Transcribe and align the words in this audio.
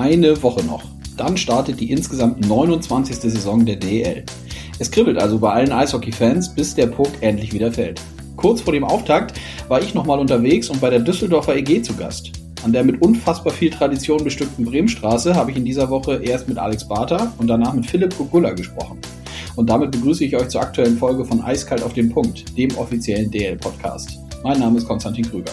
Eine 0.00 0.42
Woche 0.42 0.64
noch. 0.64 0.82
Dann 1.18 1.36
startet 1.36 1.78
die 1.78 1.90
insgesamt 1.90 2.48
29. 2.48 3.16
Saison 3.16 3.66
der 3.66 3.76
DEL. 3.76 4.24
Es 4.78 4.90
kribbelt 4.90 5.18
also 5.18 5.38
bei 5.38 5.52
allen 5.52 5.72
Eishockey-Fans, 5.72 6.54
bis 6.54 6.74
der 6.74 6.86
Puck 6.86 7.10
endlich 7.20 7.52
wieder 7.52 7.70
fällt. 7.70 8.00
Kurz 8.34 8.62
vor 8.62 8.72
dem 8.72 8.82
Auftakt 8.82 9.38
war 9.68 9.82
ich 9.82 9.92
nochmal 9.92 10.18
unterwegs 10.18 10.70
und 10.70 10.80
bei 10.80 10.88
der 10.88 11.00
Düsseldorfer 11.00 11.54
EG 11.54 11.82
zu 11.82 11.94
Gast. 11.96 12.32
An 12.64 12.72
der 12.72 12.82
mit 12.82 13.02
unfassbar 13.02 13.52
viel 13.52 13.68
Tradition 13.68 14.24
bestückten 14.24 14.64
Bremenstraße 14.64 15.34
habe 15.34 15.50
ich 15.50 15.58
in 15.58 15.66
dieser 15.66 15.90
Woche 15.90 16.18
erst 16.24 16.48
mit 16.48 16.56
Alex 16.56 16.88
Barter 16.88 17.34
und 17.36 17.48
danach 17.48 17.74
mit 17.74 17.84
Philipp 17.84 18.16
Gugulla 18.16 18.52
gesprochen. 18.52 18.98
Und 19.56 19.68
damit 19.68 19.90
begrüße 19.90 20.24
ich 20.24 20.34
euch 20.34 20.48
zur 20.48 20.62
aktuellen 20.62 20.96
Folge 20.96 21.26
von 21.26 21.42
Eiskalt 21.42 21.82
auf 21.82 21.92
den 21.92 22.08
Punkt, 22.08 22.56
dem 22.56 22.74
offiziellen 22.78 23.30
DL-Podcast. 23.30 24.18
Mein 24.44 24.60
Name 24.60 24.78
ist 24.78 24.88
Konstantin 24.88 25.28
Krüger. 25.28 25.52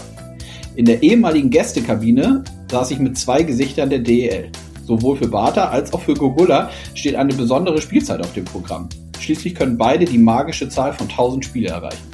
In 0.77 0.85
der 0.85 1.01
ehemaligen 1.01 1.49
Gästekabine 1.49 2.43
saß 2.69 2.91
ich 2.91 2.99
mit 2.99 3.17
zwei 3.17 3.41
Gesichtern 3.41 3.89
der 3.89 3.97
DEL. 3.97 4.51
Sowohl 4.85 5.17
für 5.17 5.27
Barter 5.27 5.71
als 5.71 5.91
auch 5.91 6.01
für 6.01 6.13
Gugulla 6.13 6.69
steht 6.93 7.15
eine 7.15 7.33
besondere 7.33 7.81
Spielzeit 7.81 8.21
auf 8.21 8.31
dem 8.33 8.45
Programm. 8.45 8.87
Schließlich 9.19 9.55
können 9.55 9.75
beide 9.75 10.05
die 10.05 10.19
magische 10.19 10.69
Zahl 10.69 10.93
von 10.93 11.09
1000 11.09 11.43
Spiele 11.43 11.69
erreichen. 11.69 12.05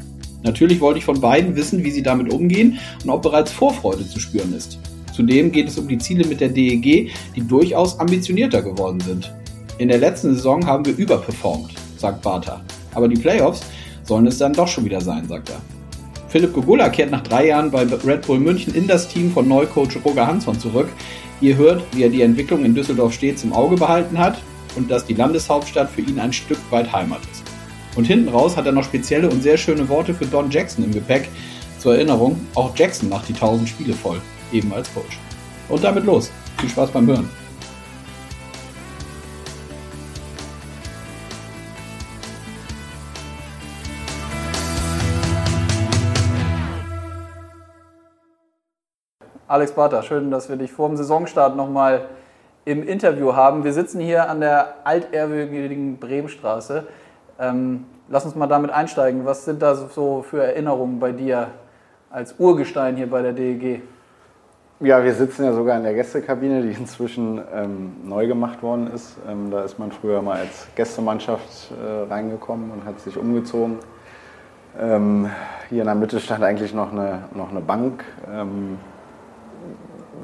Natürlich 0.43 0.79
wollte 0.79 0.99
ich 0.99 1.03
von 1.03 1.19
beiden 1.19 1.57
wissen, 1.57 1.83
wie 1.83 1.91
sie 1.91 2.03
damit 2.03 2.31
umgehen 2.31 2.79
und 3.03 3.09
ob 3.09 3.23
bereits 3.23 3.51
Vorfreude 3.51 4.07
zu 4.07 4.21
spüren 4.21 4.53
ist. 4.53 4.79
Zudem 5.13 5.51
geht 5.51 5.67
es 5.67 5.77
um 5.77 5.89
die 5.89 5.97
Ziele 5.97 6.25
mit 6.25 6.39
der 6.39 6.47
DEG, 6.47 7.11
die 7.35 7.41
durchaus 7.45 7.99
ambitionierter 7.99 8.61
geworden 8.61 9.01
sind. 9.01 9.29
In 9.77 9.89
der 9.89 9.97
letzten 9.97 10.35
Saison 10.35 10.65
haben 10.65 10.85
wir 10.85 10.95
überperformt, 10.95 11.73
sagt 11.97 12.21
Bartha. 12.21 12.61
Aber 12.93 13.09
die 13.09 13.19
Playoffs 13.19 13.59
sollen 14.03 14.25
es 14.25 14.37
dann 14.37 14.53
doch 14.53 14.69
schon 14.69 14.85
wieder 14.85 15.01
sein, 15.01 15.27
sagt 15.27 15.49
er. 15.49 15.61
Philipp 16.33 16.53
Gogula 16.53 16.89
kehrt 16.89 17.11
nach 17.11 17.21
drei 17.21 17.45
Jahren 17.45 17.69
bei 17.69 17.83
Red 17.83 18.25
Bull 18.25 18.39
München 18.39 18.73
in 18.73 18.87
das 18.87 19.07
Team 19.07 19.31
von 19.31 19.47
Neucoach 19.47 20.03
Roger 20.03 20.25
Hansson 20.25 20.59
zurück. 20.59 20.89
Ihr 21.41 21.57
hört, 21.57 21.83
wie 21.91 22.01
er 22.01 22.09
die 22.09 22.23
Entwicklung 22.23 22.65
in 22.65 22.73
Düsseldorf 22.73 23.13
stets 23.13 23.43
im 23.43 23.53
Auge 23.53 23.75
behalten 23.75 24.17
hat 24.17 24.41
und 24.75 24.89
dass 24.89 25.05
die 25.05 25.13
Landeshauptstadt 25.13 25.91
für 25.91 26.01
ihn 26.01 26.17
ein 26.17 26.33
Stück 26.33 26.57
weit 26.71 26.91
Heimat 26.91 27.19
ist. 27.31 27.43
Und 27.95 28.05
hinten 28.05 28.29
raus 28.29 28.57
hat 28.57 28.65
er 28.65 28.71
noch 28.71 28.83
spezielle 28.83 29.29
und 29.29 29.43
sehr 29.43 29.57
schöne 29.57 29.87
Worte 29.89 30.15
für 30.15 30.25
Don 30.25 30.49
Jackson 30.49 30.83
im 30.83 30.91
Gepäck. 30.91 31.29
Zur 31.77 31.93
Erinnerung, 31.93 32.41
auch 32.55 32.75
Jackson 32.75 33.09
macht 33.09 33.29
die 33.29 33.33
1000 33.33 33.69
Spiele 33.69 33.93
voll, 33.93 34.19
eben 34.51 34.73
als 34.73 34.91
Coach. 34.91 35.19
Und 35.69 35.83
damit 35.83 36.03
los. 36.03 36.31
Viel 36.57 36.69
Spaß 36.69 36.89
beim 36.89 37.05
Hören. 37.05 37.42
Alex 49.53 49.73
Barter, 49.73 50.01
schön, 50.01 50.31
dass 50.31 50.49
wir 50.49 50.55
dich 50.55 50.71
vor 50.71 50.87
dem 50.87 50.97
Saisonstart 50.97 51.55
nochmal 51.55 52.05
im 52.65 52.81
Interview 52.81 53.35
haben. 53.35 53.63
Wir 53.63 53.71
sitzen 53.71 54.01
hier 54.01 54.27
an 54.27 54.39
der 54.41 54.77
altehrwürdigen 54.83 55.97
Bremenstraße. 55.97 56.87
Ähm, 57.39 57.85
lass 58.09 58.25
uns 58.25 58.33
mal 58.33 58.47
damit 58.47 58.71
einsteigen. 58.71 59.25
Was 59.25 59.45
sind 59.45 59.61
da 59.61 59.75
so 59.75 60.23
für 60.23 60.43
Erinnerungen 60.43 60.99
bei 60.99 61.11
dir 61.11 61.49
als 62.09 62.33
Urgestein 62.39 62.95
hier 62.95 63.07
bei 63.07 63.21
der 63.21 63.33
DEG? 63.33 63.83
Ja, 64.79 65.03
wir 65.03 65.13
sitzen 65.13 65.45
ja 65.45 65.53
sogar 65.53 65.77
in 65.77 65.83
der 65.83 65.93
Gästekabine, 65.93 66.63
die 66.63 66.71
inzwischen 66.71 67.39
ähm, 67.53 67.97
neu 68.05 68.25
gemacht 68.25 68.63
worden 68.63 68.89
ist. 68.91 69.17
Ähm, 69.29 69.51
da 69.51 69.63
ist 69.63 69.77
man 69.77 69.91
früher 69.91 70.23
mal 70.23 70.39
als 70.39 70.65
Gästemannschaft 70.73 71.71
äh, 71.79 72.11
reingekommen 72.11 72.71
und 72.71 72.85
hat 72.85 72.99
sich 73.01 73.19
umgezogen. 73.19 73.77
Ähm, 74.79 75.29
hier 75.69 75.81
in 75.81 75.85
der 75.85 75.93
Mitte 75.93 76.19
stand 76.19 76.43
eigentlich 76.43 76.73
noch 76.73 76.91
eine, 76.91 77.25
noch 77.35 77.51
eine 77.51 77.61
Bank. 77.61 78.03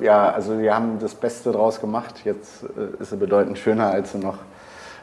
Ja, 0.02 0.30
also 0.30 0.59
wir 0.59 0.73
haben 0.73 1.00
das 1.00 1.14
Beste 1.14 1.52
draus 1.52 1.82
gemacht. 1.82 2.22
Jetzt 2.23 2.64
äh, 2.64 3.02
ist 3.02 3.09
sie 3.09 3.18
bedeutend 3.18 3.58
schöner, 3.58 3.88
als 3.88 4.14
sie 4.14 4.20
noch 4.20 4.38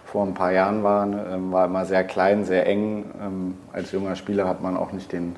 vor 0.07 0.25
ein 0.25 0.35
paar 0.35 0.53
Jahren 0.53 0.83
waren, 0.83 1.19
ähm, 1.31 1.53
war 1.53 1.67
immer 1.67 1.85
sehr 1.85 2.05
klein, 2.05 2.45
sehr 2.45 2.67
eng. 2.67 3.05
Ähm, 3.21 3.59
als 3.73 3.93
junger 3.93 4.17
Spieler 4.17 4.49
hat 4.49 4.63
man 4.63 4.77
auch 4.77 4.93
nicht 4.93 5.13
den, 5.13 5.37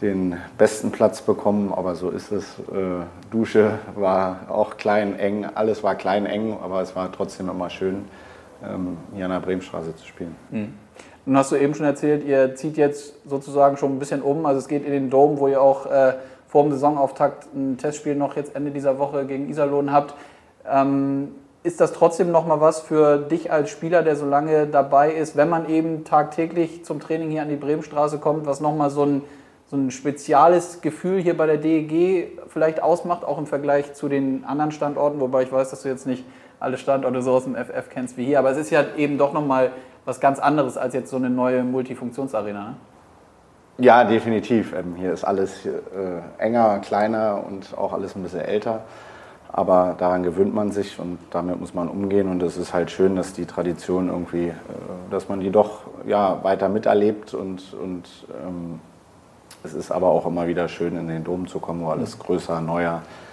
den 0.00 0.36
besten 0.58 0.90
Platz 0.90 1.22
bekommen, 1.22 1.72
aber 1.72 1.94
so 1.94 2.10
ist 2.10 2.32
es. 2.32 2.58
Äh, 2.58 3.04
Dusche 3.30 3.78
war 3.94 4.40
auch 4.48 4.78
klein, 4.78 5.18
eng, 5.18 5.46
alles 5.54 5.84
war 5.84 5.94
klein, 5.94 6.26
eng, 6.26 6.56
aber 6.60 6.80
es 6.80 6.96
war 6.96 7.12
trotzdem 7.12 7.48
immer 7.48 7.70
schön, 7.70 8.06
ähm, 8.64 8.96
hier 9.14 9.26
an 9.26 9.30
der 9.30 9.40
Bremenstraße 9.40 9.94
zu 9.94 10.06
spielen. 10.06 10.34
Mhm. 10.50 10.74
Nun 11.24 11.36
hast 11.36 11.52
du 11.52 11.56
eben 11.56 11.74
schon 11.74 11.86
erzählt, 11.86 12.24
ihr 12.24 12.56
zieht 12.56 12.76
jetzt 12.76 13.14
sozusagen 13.28 13.76
schon 13.76 13.94
ein 13.94 13.98
bisschen 14.00 14.22
um. 14.22 14.44
Also 14.44 14.58
es 14.58 14.66
geht 14.66 14.84
in 14.84 14.90
den 14.90 15.08
Dom, 15.08 15.38
wo 15.38 15.46
ihr 15.46 15.62
auch 15.62 15.86
äh, 15.86 16.14
vor 16.52 16.64
dem 16.64 16.72
Saisonauftakt 16.72 17.48
ein 17.54 17.78
Testspiel 17.78 18.14
noch 18.14 18.36
jetzt 18.36 18.54
Ende 18.54 18.72
dieser 18.72 18.98
Woche 18.98 19.24
gegen 19.24 19.48
Iserlohn 19.48 19.90
habt. 19.90 20.14
Ähm, 20.70 21.28
ist 21.62 21.80
das 21.80 21.94
trotzdem 21.94 22.30
nochmal 22.30 22.60
was 22.60 22.80
für 22.80 23.16
dich 23.16 23.50
als 23.50 23.70
Spieler, 23.70 24.02
der 24.02 24.16
so 24.16 24.26
lange 24.26 24.66
dabei 24.66 25.12
ist, 25.12 25.34
wenn 25.34 25.48
man 25.48 25.66
eben 25.70 26.04
tagtäglich 26.04 26.84
zum 26.84 27.00
Training 27.00 27.30
hier 27.30 27.40
an 27.40 27.48
die 27.48 27.56
Bremenstraße 27.56 28.18
kommt, 28.18 28.44
was 28.44 28.60
nochmal 28.60 28.90
so 28.90 29.02
ein, 29.04 29.22
so 29.70 29.76
ein 29.78 29.90
spezielles 29.90 30.82
Gefühl 30.82 31.22
hier 31.22 31.38
bei 31.38 31.46
der 31.46 31.56
DEG 31.56 32.38
vielleicht 32.48 32.82
ausmacht, 32.82 33.24
auch 33.24 33.38
im 33.38 33.46
Vergleich 33.46 33.94
zu 33.94 34.10
den 34.10 34.44
anderen 34.44 34.72
Standorten, 34.72 35.20
wobei 35.20 35.44
ich 35.44 35.52
weiß, 35.52 35.70
dass 35.70 35.82
du 35.82 35.88
jetzt 35.88 36.06
nicht 36.06 36.22
alle 36.60 36.76
Standorte 36.76 37.22
so 37.22 37.32
aus 37.32 37.44
dem 37.44 37.54
FF 37.54 37.88
kennst 37.88 38.18
wie 38.18 38.26
hier, 38.26 38.38
aber 38.38 38.50
es 38.50 38.58
ist 38.58 38.68
ja 38.68 38.84
eben 38.98 39.16
doch 39.16 39.32
nochmal 39.32 39.70
was 40.04 40.20
ganz 40.20 40.38
anderes 40.38 40.76
als 40.76 40.92
jetzt 40.92 41.08
so 41.08 41.16
eine 41.16 41.30
neue 41.30 41.64
Multifunktionsarena. 41.64 42.62
Ne? 42.62 42.76
Ja, 43.78 44.04
definitiv. 44.04 44.74
Ähm, 44.74 44.94
hier 44.96 45.12
ist 45.12 45.24
alles 45.24 45.64
äh, 45.66 45.70
enger, 46.38 46.78
kleiner 46.80 47.42
und 47.46 47.76
auch 47.76 47.92
alles 47.92 48.14
ein 48.14 48.22
bisschen 48.22 48.40
älter. 48.40 48.82
Aber 49.50 49.94
daran 49.98 50.22
gewöhnt 50.22 50.54
man 50.54 50.72
sich 50.72 50.98
und 50.98 51.18
damit 51.30 51.60
muss 51.60 51.74
man 51.74 51.88
umgehen. 51.88 52.28
Und 52.28 52.42
es 52.42 52.56
ist 52.56 52.72
halt 52.72 52.90
schön, 52.90 53.16
dass 53.16 53.32
die 53.32 53.46
Tradition 53.46 54.08
irgendwie, 54.08 54.48
äh, 54.48 54.54
dass 55.10 55.28
man 55.28 55.40
die 55.40 55.50
doch 55.50 55.80
ja, 56.06 56.42
weiter 56.42 56.68
miterlebt. 56.68 57.34
Und, 57.34 57.74
und 57.74 58.08
ähm, 58.46 58.80
es 59.64 59.74
ist 59.74 59.90
aber 59.90 60.08
auch 60.08 60.26
immer 60.26 60.46
wieder 60.46 60.68
schön, 60.68 60.96
in 60.96 61.08
den 61.08 61.24
Dom 61.24 61.46
zu 61.46 61.58
kommen, 61.58 61.82
wo 61.82 61.88
alles 61.88 62.18
größer, 62.18 62.60
neuer 62.60 62.96
ähm, 62.96 63.31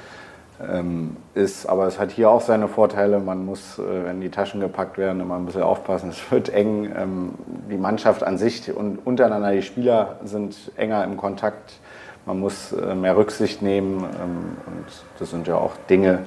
ist. 1.33 1.67
Aber 1.67 1.87
es 1.87 1.99
hat 1.99 2.11
hier 2.11 2.29
auch 2.29 2.41
seine 2.41 2.67
Vorteile. 2.67 3.19
Man 3.19 3.45
muss, 3.45 3.79
äh, 3.79 4.05
wenn 4.05 4.19
die 4.19 4.29
Taschen 4.29 4.59
gepackt 4.59 4.97
werden, 4.97 5.21
immer 5.21 5.35
ein 5.35 5.45
bisschen 5.45 5.63
aufpassen. 5.63 6.09
Es 6.11 6.31
wird 6.31 6.49
eng. 6.49 6.91
Ähm, 6.95 7.33
die 7.69 7.77
Mannschaft 7.77 8.23
an 8.23 8.37
sich 8.37 8.75
und 8.75 8.99
untereinander, 9.05 9.51
die 9.51 9.61
Spieler 9.61 10.19
sind 10.23 10.71
enger 10.75 11.03
im 11.03 11.17
Kontakt 11.17 11.79
man 12.29 12.39
muss 12.39 12.71
äh, 12.73 12.93
mehr 12.93 13.17
Rücksicht 13.17 13.63
nehmen 13.63 14.03
ähm, 14.03 14.57
und 14.67 14.85
das 15.17 15.31
sind 15.31 15.47
ja 15.47 15.55
auch 15.55 15.75
Dinge, 15.89 16.19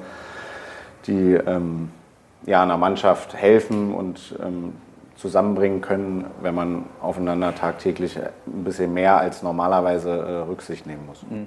die 1.07 1.35
ähm, 1.35 1.91
ja, 2.45 2.63
einer 2.63 2.77
Mannschaft 2.77 3.35
helfen 3.35 3.95
und 3.95 4.35
ähm, 4.43 4.73
zusammenbringen 5.15 5.81
können, 5.81 6.27
wenn 6.41 6.57
man 6.57 6.87
aufeinander 7.01 7.55
tagtäglich 7.55 8.19
ein 8.19 8.65
bisschen 8.65 8.93
mehr 8.93 9.19
als 9.19 9.45
normalerweise 9.45 10.11
äh, 10.11 10.33
Rücksicht 10.49 10.87
nehmen 10.87 11.07
muss. 11.07 11.23
Mhm. 11.23 11.47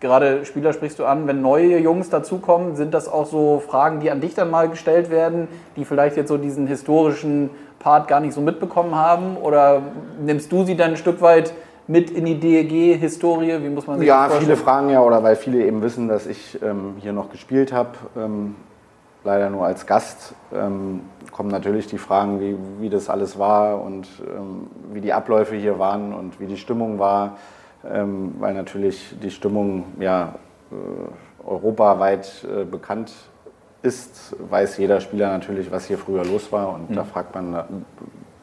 Gerade 0.00 0.44
Spieler 0.44 0.72
sprichst 0.72 0.98
du 0.98 1.06
an, 1.06 1.26
wenn 1.26 1.40
neue 1.40 1.78
Jungs 1.78 2.10
dazukommen, 2.10 2.76
sind 2.76 2.92
das 2.92 3.08
auch 3.08 3.26
so 3.26 3.62
Fragen, 3.66 4.00
die 4.00 4.10
an 4.10 4.20
dich 4.20 4.34
dann 4.34 4.50
mal 4.50 4.68
gestellt 4.68 5.10
werden, 5.10 5.48
die 5.76 5.84
vielleicht 5.84 6.16
jetzt 6.16 6.28
so 6.28 6.36
diesen 6.36 6.66
historischen 6.66 7.50
Part 7.78 8.06
gar 8.06 8.20
nicht 8.20 8.34
so 8.34 8.42
mitbekommen 8.42 8.94
haben? 8.94 9.36
Oder 9.38 9.82
nimmst 10.20 10.52
du 10.52 10.64
sie 10.64 10.76
dann 10.76 10.90
ein 10.90 10.96
Stück 10.96 11.22
weit 11.22 11.54
mit 11.86 12.10
in 12.10 12.26
die 12.26 12.38
DEG-Historie? 12.38 13.62
Wie 13.62 13.70
muss 13.70 13.86
man 13.86 13.98
sich 13.98 14.08
ja, 14.08 14.24
das 14.24 14.32
vorstellen? 14.32 14.50
Ja, 14.50 14.56
viele 14.56 14.64
fragen 14.64 14.88
ja, 14.90 15.02
oder 15.02 15.22
weil 15.22 15.36
viele 15.36 15.64
eben 15.64 15.80
wissen, 15.82 16.08
dass 16.08 16.26
ich 16.26 16.60
ähm, 16.62 16.96
hier 16.98 17.12
noch 17.12 17.30
gespielt 17.30 17.72
habe, 17.72 17.90
ähm, 18.16 18.56
leider 19.24 19.50
nur 19.50 19.64
als 19.64 19.86
Gast, 19.86 20.34
ähm, 20.54 21.00
kommen 21.32 21.50
natürlich 21.50 21.86
die 21.86 21.98
Fragen, 21.98 22.40
wie, 22.40 22.56
wie 22.80 22.90
das 22.90 23.08
alles 23.08 23.38
war 23.38 23.80
und 23.80 24.08
ähm, 24.26 24.68
wie 24.92 25.00
die 25.00 25.12
Abläufe 25.12 25.54
hier 25.54 25.78
waren 25.78 26.12
und 26.12 26.40
wie 26.40 26.46
die 26.46 26.56
Stimmung 26.56 26.98
war, 26.98 27.36
ähm, 27.84 28.34
weil 28.38 28.54
natürlich 28.54 29.14
die 29.22 29.30
Stimmung 29.30 29.84
ja 30.00 30.36
äh, 30.70 31.46
europaweit 31.46 32.44
äh, 32.44 32.64
bekannt 32.64 33.12
ist, 33.82 34.34
weiß 34.38 34.78
jeder 34.78 35.00
Spieler 35.00 35.30
natürlich, 35.30 35.70
was 35.70 35.86
hier 35.86 35.98
früher 35.98 36.24
los 36.24 36.50
war 36.50 36.74
und 36.74 36.90
mhm. 36.90 36.94
da 36.94 37.04
fragt 37.04 37.34
man, 37.34 37.84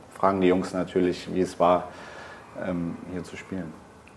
fragen 0.10 0.40
die 0.40 0.48
Jungs 0.48 0.74
natürlich, 0.74 1.34
wie 1.34 1.42
es 1.42 1.60
war 1.60 1.90
ähm, 2.66 2.96
hier 3.12 3.24
zu 3.24 3.36
spielen. 3.36 3.74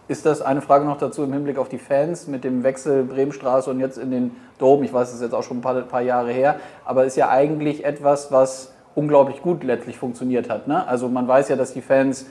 Ist 0.08 0.24
das 0.24 0.40
eine 0.40 0.62
Frage 0.62 0.84
noch 0.84 0.98
dazu 0.98 1.24
im 1.24 1.32
Hinblick 1.32 1.58
auf 1.58 1.68
die 1.68 1.78
Fans 1.78 2.28
mit 2.28 2.44
dem 2.44 2.62
Wechsel 2.62 3.02
Bremenstraße 3.02 3.68
und 3.70 3.80
jetzt 3.80 3.98
in 3.98 4.12
den 4.12 4.30
Dom? 4.58 4.84
Ich 4.84 4.92
weiß, 4.92 5.08
das 5.08 5.16
ist 5.16 5.22
jetzt 5.22 5.34
auch 5.34 5.42
schon 5.42 5.58
ein 5.58 5.62
paar, 5.62 5.80
paar 5.82 6.02
Jahre 6.02 6.30
her, 6.30 6.60
aber 6.84 7.06
ist 7.06 7.16
ja 7.16 7.28
eigentlich 7.28 7.84
etwas, 7.84 8.30
was 8.30 8.72
unglaublich 8.94 9.42
gut 9.42 9.64
letztlich 9.64 9.98
funktioniert 9.98 10.48
hat. 10.48 10.68
Ne? 10.68 10.86
Also 10.86 11.08
man 11.08 11.26
weiß 11.26 11.48
ja, 11.48 11.56
dass 11.56 11.72
die 11.72 11.82
Fans 11.82 12.26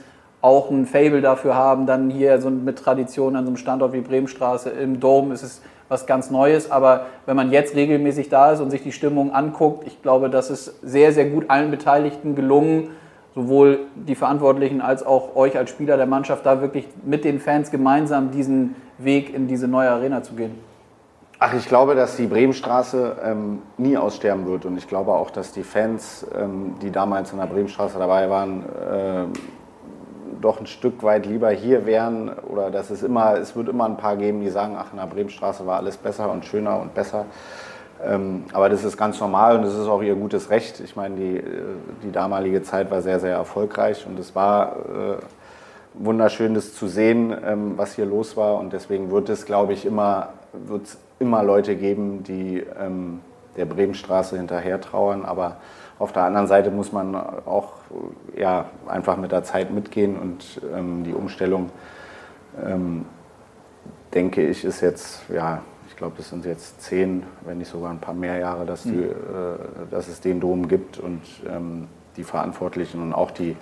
auch 0.46 0.70
ein 0.70 0.86
Fable 0.86 1.20
dafür 1.20 1.56
haben, 1.56 1.86
dann 1.86 2.08
hier 2.08 2.40
so 2.40 2.50
mit 2.50 2.78
Tradition 2.78 3.34
an 3.34 3.44
so 3.44 3.48
einem 3.48 3.56
Standort 3.56 3.92
wie 3.92 4.00
Bremenstraße 4.00 4.70
im 4.70 5.00
Dom 5.00 5.32
ist 5.32 5.42
es 5.42 5.60
was 5.88 6.06
ganz 6.06 6.30
Neues. 6.30 6.70
Aber 6.70 7.06
wenn 7.26 7.34
man 7.34 7.50
jetzt 7.50 7.74
regelmäßig 7.74 8.28
da 8.28 8.52
ist 8.52 8.60
und 8.60 8.70
sich 8.70 8.84
die 8.84 8.92
Stimmung 8.92 9.32
anguckt, 9.32 9.88
ich 9.88 10.00
glaube, 10.02 10.30
das 10.30 10.50
ist 10.50 10.80
sehr, 10.82 11.12
sehr 11.12 11.28
gut 11.30 11.50
allen 11.50 11.72
Beteiligten 11.72 12.36
gelungen, 12.36 12.90
sowohl 13.34 13.80
die 13.96 14.14
Verantwortlichen 14.14 14.80
als 14.80 15.04
auch 15.04 15.34
euch 15.34 15.58
als 15.58 15.70
Spieler 15.70 15.96
der 15.96 16.06
Mannschaft 16.06 16.46
da 16.46 16.60
wirklich 16.60 16.86
mit 17.04 17.24
den 17.24 17.40
Fans 17.40 17.72
gemeinsam 17.72 18.30
diesen 18.30 18.76
Weg 18.98 19.34
in 19.34 19.48
diese 19.48 19.66
neue 19.66 19.90
Arena 19.90 20.22
zu 20.22 20.34
gehen? 20.34 20.54
Ach, 21.40 21.52
ich 21.54 21.66
glaube, 21.66 21.96
dass 21.96 22.16
die 22.16 22.26
Bremenstraße 22.28 23.16
ähm, 23.22 23.62
nie 23.76 23.96
aussterben 23.96 24.46
wird. 24.46 24.64
Und 24.64 24.78
ich 24.78 24.88
glaube 24.88 25.12
auch, 25.12 25.30
dass 25.30 25.52
die 25.52 25.64
Fans, 25.64 26.24
ähm, 26.34 26.76
die 26.80 26.90
damals 26.90 27.32
in 27.32 27.38
der 27.38 27.46
Bremenstraße 27.46 27.98
dabei 27.98 28.30
waren, 28.30 28.62
äh, 28.62 29.24
doch 30.40 30.60
ein 30.60 30.66
Stück 30.66 31.02
weit 31.02 31.26
lieber 31.26 31.50
hier 31.50 31.86
wären. 31.86 32.30
Oder 32.30 32.70
dass 32.70 32.90
es 32.90 33.02
immer, 33.02 33.36
es 33.36 33.56
wird 33.56 33.68
immer 33.68 33.84
ein 33.84 33.96
paar 33.96 34.16
geben, 34.16 34.40
die 34.40 34.50
sagen, 34.50 34.76
ach, 34.78 34.92
in 34.92 34.98
der 34.98 35.06
Bremenstraße 35.06 35.66
war 35.66 35.78
alles 35.78 35.96
besser 35.96 36.30
und 36.30 36.44
schöner 36.44 36.80
und 36.80 36.94
besser. 36.94 37.26
Ähm, 38.04 38.44
aber 38.52 38.68
das 38.68 38.84
ist 38.84 38.96
ganz 38.96 39.20
normal 39.20 39.56
und 39.56 39.62
das 39.62 39.74
ist 39.74 39.88
auch 39.88 40.02
ihr 40.02 40.14
gutes 40.14 40.50
Recht. 40.50 40.80
Ich 40.80 40.96
meine, 40.96 41.16
die, 41.16 41.36
äh, 41.38 41.42
die 42.02 42.12
damalige 42.12 42.62
Zeit 42.62 42.90
war 42.90 43.00
sehr, 43.00 43.20
sehr 43.20 43.34
erfolgreich 43.34 44.06
und 44.06 44.18
es 44.18 44.34
war 44.34 44.76
äh, 44.76 45.16
wunderschön, 45.94 46.54
das 46.54 46.74
zu 46.74 46.88
sehen, 46.88 47.34
ähm, 47.44 47.72
was 47.76 47.94
hier 47.94 48.06
los 48.06 48.36
war. 48.36 48.58
Und 48.58 48.72
deswegen 48.72 49.10
wird 49.10 49.28
es, 49.28 49.46
glaube 49.46 49.72
ich, 49.72 49.86
immer, 49.86 50.30
wird 50.52 50.82
immer 51.18 51.42
Leute 51.42 51.76
geben, 51.76 52.22
die 52.22 52.62
ähm, 52.78 53.20
der 53.56 53.64
Bremenstraße 53.64 54.36
hinterher 54.36 54.80
trauern. 54.80 55.24
Aber 55.24 55.56
auf 55.98 56.12
der 56.12 56.24
anderen 56.24 56.46
Seite 56.46 56.70
muss 56.70 56.92
man 56.92 57.14
auch 57.14 57.72
ja, 58.36 58.66
einfach 58.86 59.16
mit 59.16 59.32
der 59.32 59.44
Zeit 59.44 59.70
mitgehen 59.70 60.16
und 60.18 60.60
ähm, 60.74 61.04
die 61.04 61.14
Umstellung, 61.14 61.70
ähm, 62.64 63.06
denke 64.12 64.46
ich, 64.46 64.64
ist 64.64 64.80
jetzt, 64.80 65.22
ja, 65.30 65.62
ich 65.88 65.96
glaube, 65.96 66.16
es 66.18 66.28
sind 66.28 66.44
jetzt 66.44 66.82
zehn, 66.82 67.22
wenn 67.44 67.58
nicht 67.58 67.70
sogar 67.70 67.90
ein 67.90 68.00
paar 68.00 68.14
mehr 68.14 68.38
Jahre, 68.38 68.66
dass, 68.66 68.82
die, 68.82 68.90
mhm. 68.90 69.10
äh, 69.10 69.90
dass 69.90 70.08
es 70.08 70.20
den 70.20 70.40
Dom 70.40 70.68
gibt 70.68 70.98
und 70.98 71.22
ähm, 71.48 71.88
die 72.16 72.24
Verantwortlichen 72.24 73.02
und 73.02 73.12
auch 73.12 73.30
die, 73.30 73.56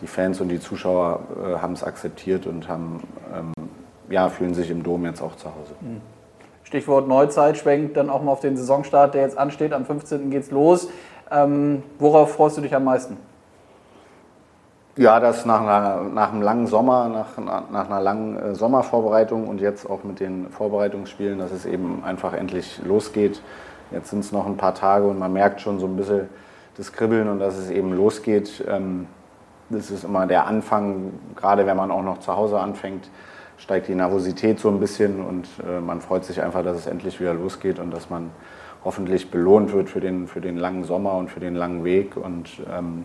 die 0.00 0.06
Fans 0.06 0.40
und 0.40 0.48
die 0.48 0.60
Zuschauer 0.60 1.20
äh, 1.38 1.58
haben 1.58 1.74
es 1.74 1.82
akzeptiert 1.82 2.46
und 2.46 2.68
haben, 2.68 3.02
ähm, 3.34 3.52
ja, 4.08 4.28
fühlen 4.28 4.54
sich 4.54 4.70
im 4.70 4.82
Dom 4.82 5.04
jetzt 5.04 5.20
auch 5.20 5.36
zu 5.36 5.46
Hause. 5.48 5.74
Mhm. 5.80 6.00
Stichwort 6.66 7.06
Neuzeit 7.06 7.56
schwenkt 7.56 7.96
dann 7.96 8.10
auch 8.10 8.24
mal 8.24 8.32
auf 8.32 8.40
den 8.40 8.56
Saisonstart, 8.56 9.14
der 9.14 9.22
jetzt 9.22 9.38
ansteht. 9.38 9.72
Am 9.72 9.86
15. 9.86 10.30
geht's 10.30 10.50
los. 10.50 10.88
Ähm, 11.30 11.84
worauf 12.00 12.32
freust 12.32 12.56
du 12.56 12.60
dich 12.60 12.74
am 12.74 12.82
meisten? 12.82 13.16
Ja, 14.96 15.20
dass 15.20 15.46
nach, 15.46 15.60
nach 16.12 16.32
einem 16.32 16.42
langen 16.42 16.66
Sommer, 16.66 17.08
nach, 17.08 17.70
nach 17.70 17.86
einer 17.86 18.00
langen 18.00 18.36
äh, 18.36 18.54
Sommervorbereitung 18.56 19.46
und 19.46 19.60
jetzt 19.60 19.88
auch 19.88 20.02
mit 20.02 20.18
den 20.18 20.50
Vorbereitungsspielen, 20.50 21.38
dass 21.38 21.52
es 21.52 21.66
eben 21.66 22.02
einfach 22.02 22.32
endlich 22.32 22.80
losgeht. 22.84 23.40
Jetzt 23.92 24.10
sind 24.10 24.20
es 24.20 24.32
noch 24.32 24.46
ein 24.46 24.56
paar 24.56 24.74
Tage 24.74 25.06
und 25.06 25.20
man 25.20 25.32
merkt 25.32 25.60
schon 25.60 25.78
so 25.78 25.86
ein 25.86 25.94
bisschen 25.94 26.28
das 26.76 26.92
Kribbeln 26.92 27.28
und 27.28 27.38
dass 27.38 27.56
es 27.56 27.70
eben 27.70 27.92
losgeht. 27.92 28.64
Ähm, 28.68 29.06
das 29.70 29.92
ist 29.92 30.02
immer 30.02 30.26
der 30.26 30.48
Anfang, 30.48 31.12
gerade 31.36 31.64
wenn 31.64 31.76
man 31.76 31.92
auch 31.92 32.02
noch 32.02 32.18
zu 32.18 32.34
Hause 32.36 32.58
anfängt 32.58 33.08
steigt 33.58 33.88
die 33.88 33.94
Nervosität 33.94 34.58
so 34.60 34.68
ein 34.68 34.80
bisschen 34.80 35.24
und 35.24 35.46
äh, 35.66 35.80
man 35.80 36.00
freut 36.00 36.24
sich 36.24 36.42
einfach, 36.42 36.62
dass 36.62 36.76
es 36.76 36.86
endlich 36.86 37.20
wieder 37.20 37.34
losgeht 37.34 37.78
und 37.78 37.90
dass 37.90 38.10
man 38.10 38.30
hoffentlich 38.84 39.30
belohnt 39.30 39.72
wird 39.72 39.90
für 39.90 40.00
den, 40.00 40.28
für 40.28 40.40
den 40.40 40.56
langen 40.56 40.84
Sommer 40.84 41.14
und 41.14 41.30
für 41.30 41.40
den 41.40 41.54
langen 41.54 41.84
Weg. 41.84 42.16
Und 42.16 42.50
ähm, 42.72 43.04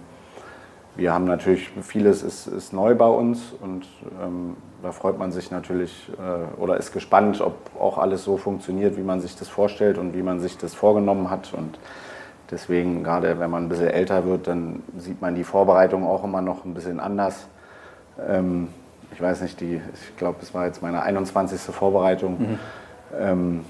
wir 0.95 1.13
haben 1.13 1.25
natürlich, 1.25 1.71
vieles 1.81 2.21
ist, 2.21 2.47
ist 2.47 2.73
neu 2.73 2.95
bei 2.95 3.07
uns 3.07 3.53
und 3.61 3.87
ähm, 4.21 4.57
da 4.83 4.91
freut 4.91 5.17
man 5.17 5.31
sich 5.31 5.49
natürlich 5.51 6.09
äh, 6.19 6.61
oder 6.61 6.77
ist 6.77 6.91
gespannt, 6.91 7.39
ob 7.41 7.55
auch 7.79 7.97
alles 7.97 8.23
so 8.23 8.37
funktioniert, 8.37 8.97
wie 8.97 9.01
man 9.01 9.21
sich 9.21 9.35
das 9.35 9.47
vorstellt 9.47 9.97
und 9.97 10.15
wie 10.15 10.21
man 10.21 10.39
sich 10.39 10.57
das 10.57 10.73
vorgenommen 10.73 11.29
hat. 11.29 11.53
Und 11.53 11.79
deswegen, 12.51 13.03
gerade 13.03 13.39
wenn 13.39 13.49
man 13.49 13.63
ein 13.65 13.69
bisschen 13.69 13.89
älter 13.89 14.25
wird, 14.25 14.47
dann 14.47 14.83
sieht 14.97 15.21
man 15.21 15.33
die 15.33 15.43
Vorbereitung 15.43 16.05
auch 16.05 16.23
immer 16.23 16.41
noch 16.41 16.65
ein 16.65 16.73
bisschen 16.73 16.99
anders. 16.99 17.47
Ähm, 18.27 18.67
ich 19.13 19.21
weiß 19.21 19.41
nicht, 19.41 19.59
die, 19.59 19.75
ich 19.75 20.17
glaube, 20.17 20.39
es 20.41 20.53
war 20.53 20.65
jetzt 20.65 20.81
meine 20.81 21.01
21. 21.03 21.59
Vorbereitung. 21.59 22.39
Mhm. 22.39 22.59
Ähm, 23.19 23.65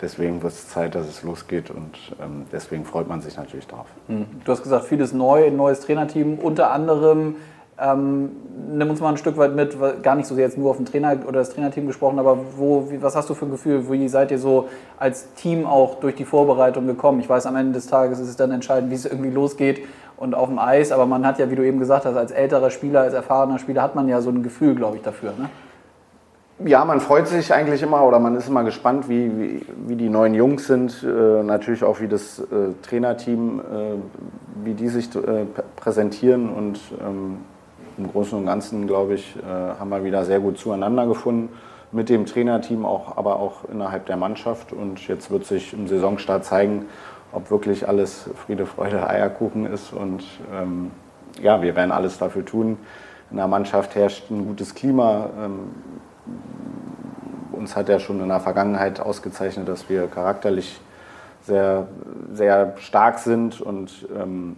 deswegen 0.00 0.42
wird 0.42 0.52
es 0.52 0.68
Zeit, 0.68 0.94
dass 0.94 1.08
es 1.08 1.22
losgeht 1.22 1.70
und 1.70 1.96
ähm, 2.22 2.46
deswegen 2.52 2.84
freut 2.84 3.08
man 3.08 3.20
sich 3.20 3.36
natürlich 3.36 3.66
darauf. 3.66 3.86
Mhm. 4.08 4.26
Du 4.44 4.52
hast 4.52 4.62
gesagt, 4.62 4.84
vieles 4.84 5.12
neu, 5.12 5.46
ein 5.46 5.56
neues 5.56 5.80
Trainerteam, 5.80 6.38
unter 6.38 6.70
anderem. 6.70 7.36
Ähm, 7.76 8.30
nimm 8.70 8.88
uns 8.90 9.00
mal 9.00 9.08
ein 9.08 9.16
Stück 9.16 9.36
weit 9.36 9.54
mit, 9.54 9.76
gar 10.02 10.14
nicht 10.14 10.26
so 10.26 10.36
sehr 10.36 10.44
jetzt 10.44 10.56
nur 10.56 10.70
auf 10.70 10.76
den 10.76 10.86
Trainer 10.86 11.16
oder 11.26 11.40
das 11.40 11.50
Trainerteam 11.50 11.86
gesprochen, 11.88 12.20
aber 12.20 12.38
wo, 12.56 12.90
wie, 12.90 13.02
was 13.02 13.16
hast 13.16 13.28
du 13.30 13.34
für 13.34 13.46
ein 13.46 13.50
Gefühl? 13.50 13.90
Wie 13.90 14.08
seid 14.08 14.30
ihr 14.30 14.38
so 14.38 14.68
als 14.96 15.34
Team 15.34 15.66
auch 15.66 15.96
durch 15.98 16.14
die 16.14 16.24
Vorbereitung 16.24 16.86
gekommen? 16.86 17.18
Ich 17.18 17.28
weiß, 17.28 17.46
am 17.46 17.56
Ende 17.56 17.72
des 17.72 17.88
Tages 17.88 18.20
ist 18.20 18.28
es 18.28 18.36
dann 18.36 18.52
entscheidend, 18.52 18.90
wie 18.90 18.94
es 18.94 19.06
irgendwie 19.06 19.30
losgeht 19.30 19.80
und 20.16 20.34
auf 20.34 20.48
dem 20.48 20.60
Eis. 20.60 20.92
Aber 20.92 21.06
man 21.06 21.26
hat 21.26 21.38
ja, 21.40 21.50
wie 21.50 21.56
du 21.56 21.66
eben 21.66 21.80
gesagt 21.80 22.04
hast, 22.04 22.16
als 22.16 22.30
älterer 22.30 22.70
Spieler, 22.70 23.00
als 23.00 23.14
erfahrener 23.14 23.58
Spieler 23.58 23.82
hat 23.82 23.96
man 23.96 24.08
ja 24.08 24.20
so 24.20 24.30
ein 24.30 24.44
Gefühl, 24.44 24.76
glaube 24.76 24.96
ich, 24.96 25.02
dafür. 25.02 25.32
Ne? 25.36 25.50
Ja, 26.64 26.84
man 26.84 27.00
freut 27.00 27.26
sich 27.26 27.52
eigentlich 27.52 27.82
immer 27.82 28.04
oder 28.04 28.20
man 28.20 28.36
ist 28.36 28.48
immer 28.48 28.62
gespannt, 28.62 29.08
wie, 29.08 29.36
wie, 29.36 29.66
wie 29.88 29.96
die 29.96 30.08
neuen 30.08 30.34
Jungs 30.34 30.68
sind. 30.68 31.02
Äh, 31.02 31.42
natürlich 31.42 31.82
auch, 31.82 32.00
wie 32.00 32.06
das 32.06 32.38
äh, 32.38 32.44
Trainerteam, 32.82 33.58
äh, 33.58 34.62
wie 34.64 34.74
die 34.74 34.88
sich 34.88 35.12
äh, 35.16 35.46
präsentieren. 35.74 36.48
Und 36.50 36.78
ähm, 37.04 37.38
im 37.96 38.10
Großen 38.10 38.38
und 38.38 38.46
Ganzen, 38.46 38.86
glaube 38.86 39.14
ich, 39.14 39.36
äh, 39.36 39.42
haben 39.78 39.88
wir 39.90 40.04
wieder 40.04 40.24
sehr 40.24 40.40
gut 40.40 40.58
zueinander 40.58 41.06
gefunden. 41.06 41.50
Mit 41.92 42.08
dem 42.08 42.26
Trainerteam, 42.26 42.84
auch, 42.84 43.16
aber 43.16 43.36
auch 43.38 43.68
innerhalb 43.72 44.06
der 44.06 44.16
Mannschaft. 44.16 44.72
Und 44.72 45.06
jetzt 45.06 45.30
wird 45.30 45.44
sich 45.44 45.72
im 45.72 45.86
Saisonstart 45.86 46.44
zeigen, 46.44 46.86
ob 47.32 47.50
wirklich 47.50 47.88
alles 47.88 48.28
Friede, 48.34 48.66
Freude, 48.66 49.08
Eierkuchen 49.08 49.66
ist. 49.66 49.92
Und 49.92 50.24
ähm, 50.52 50.90
ja, 51.40 51.62
wir 51.62 51.76
werden 51.76 51.92
alles 51.92 52.18
dafür 52.18 52.44
tun. 52.44 52.78
In 53.30 53.36
der 53.36 53.46
Mannschaft 53.46 53.94
herrscht 53.94 54.30
ein 54.30 54.46
gutes 54.46 54.74
Klima. 54.74 55.30
Ähm, 55.40 55.58
uns 57.52 57.76
hat 57.76 57.88
ja 57.88 57.98
schon 57.98 58.20
in 58.20 58.28
der 58.28 58.40
Vergangenheit 58.40 59.00
ausgezeichnet, 59.00 59.68
dass 59.68 59.88
wir 59.88 60.06
charakterlich 60.08 60.80
sehr, 61.42 61.86
sehr 62.32 62.74
stark 62.78 63.18
sind 63.18 63.60
und 63.60 64.08
ähm, 64.16 64.56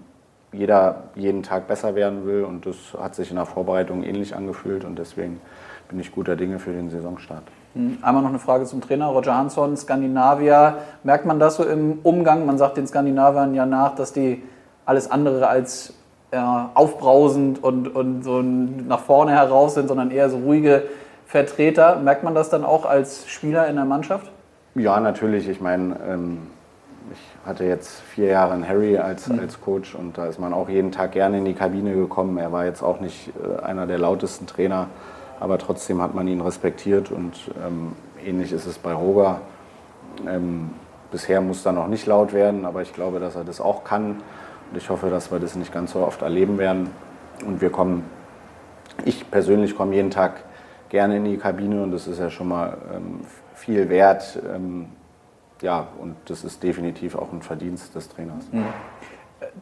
jeder 0.57 1.05
jeden 1.15 1.43
Tag 1.43 1.69
besser 1.69 1.95
werden 1.95 2.27
will. 2.27 2.45
Und 2.45 2.67
das 2.67 2.77
hat 2.99 3.15
sich 3.15 3.31
in 3.31 3.37
der 3.37 3.47
Vorbereitung 3.47 4.03
ähnlich 4.03 4.35
angefühlt. 4.35 4.85
Und 4.85 4.99
deswegen 4.99 5.41
bin 5.89 6.01
ich 6.01 6.13
guter 6.13 6.37
Dinge 6.37 6.59
für 6.59 6.73
den 6.73 6.91
Saisonstart. 6.91 7.45
Hm, 7.75 7.99
einmal 8.03 8.23
noch 8.23 8.31
eine 8.31 8.39
Frage 8.39 8.65
zum 8.65 8.81
Trainer. 8.81 9.07
Roger 9.07 9.37
Hansson, 9.37 9.77
Skandinavier. 9.77 10.79
Merkt 11.05 11.27
man 11.27 11.39
das 11.39 11.57
so 11.57 11.65
im 11.65 11.99
Umgang? 12.03 12.47
Man 12.47 12.59
sagt 12.59 12.77
den 12.77 12.87
Skandinaviern 12.87 13.55
ja 13.55 13.67
nach, 13.67 13.95
dass 13.95 14.13
die 14.13 14.43
alles 14.85 15.11
andere 15.11 15.49
als 15.49 15.95
ja, 16.33 16.71
aufbrausend 16.75 17.63
und, 17.63 17.95
und 17.95 18.23
so 18.23 18.43
nach 18.43 19.01
vorne 19.01 19.33
heraus 19.33 19.75
sind, 19.75 19.89
sondern 19.89 20.11
eher 20.11 20.31
so 20.31 20.39
ruhige 20.39 20.85
Vertreter. 21.27 21.97
Merkt 21.97 22.25
man 22.25 22.35
das 22.35 22.51
dann 22.51 22.65
auch 22.65 22.85
als 22.85 23.29
Spieler 23.29 23.67
in 23.69 23.77
der 23.77 23.85
Mannschaft? 23.85 24.31
Ja, 24.75 25.01
natürlich. 25.01 25.49
Ich 25.49 25.61
meine, 25.61 25.97
ähm, 26.09 26.39
ich 27.13 27.47
hatte 27.47 27.65
jetzt 27.65 28.01
vier 28.01 28.27
Jahre 28.27 28.55
in 28.55 28.69
Harry 28.69 28.99
als, 28.99 29.29
mhm. 29.29 29.41
als 29.41 29.61
Coach 29.61 29.95
und 29.95 30.19
da 30.19 30.27
ist 30.27 30.39
man 30.39 30.53
auch 30.53 30.69
jeden 30.69 30.93
Tag 30.93 31.13
gerne 31.13 31.39
in 31.39 31.45
die 31.45 31.55
Kabine 31.55 31.95
gekommen. 31.95 32.39
Er 32.39 32.53
war 32.53 32.65
jetzt 32.65 32.83
auch 32.83 33.01
nicht 33.01 33.33
äh, 33.43 33.63
einer 33.63 33.87
der 33.87 33.99
lautesten 33.99 34.47
Trainer 34.47 34.89
aber 35.41 35.59
trotzdem 35.59 36.01
hat 36.01 36.15
man 36.15 36.29
ihn 36.29 36.41
respektiert 36.41 37.11
und 37.11 37.51
ähm, 37.65 37.93
ähnlich 38.25 38.53
ist 38.53 38.67
es 38.67 38.79
bei 38.79 38.93
Roger. 38.93 39.41
Ähm, 40.27 40.71
bisher 41.11 41.41
muss 41.41 41.65
er 41.67 41.73
noch 41.73 41.89
nicht 41.89 42.07
laut 42.07 42.33
werden, 42.33 42.65
aber 42.65 42.83
ich 42.83 42.93
glaube, 42.93 43.21
dass 43.21 43.37
er 43.37 43.45
das 43.45 43.61
auch 43.61 43.85
kann 43.85 44.23
und 44.71 44.77
ich 44.77 44.89
hoffe, 44.89 45.11
dass 45.11 45.31
wir 45.31 45.39
das 45.39 45.55
nicht 45.55 45.73
ganz 45.73 45.93
so 45.93 46.01
oft 46.01 46.23
erleben 46.23 46.59
werden. 46.59 46.91
Und 47.47 47.61
wir 47.61 47.71
kommen, 47.71 48.05
ich 49.05 49.31
persönlich 49.31 49.77
komme 49.77 49.95
jeden 49.95 50.11
Tag 50.11 50.45
gerne 50.89 51.19
in 51.19 51.25
die 51.25 51.37
Kabine 51.37 51.83
und 51.83 51.93
das 51.93 52.07
ist 52.07 52.19
ja 52.19 52.31
schon 52.31 52.49
mal 52.49 52.79
ähm, 52.95 53.21
viel 53.55 53.89
wert. 53.89 54.41
Ja, 55.63 55.89
und 56.01 56.17
das 56.27 56.45
ist 56.45 56.63
definitiv 56.63 57.17
auch 57.17 57.33
ein 57.33 57.43
Verdienst 57.43 57.95
des 57.95 58.09
Trainers. 58.09 58.45
Mhm. 58.53 58.65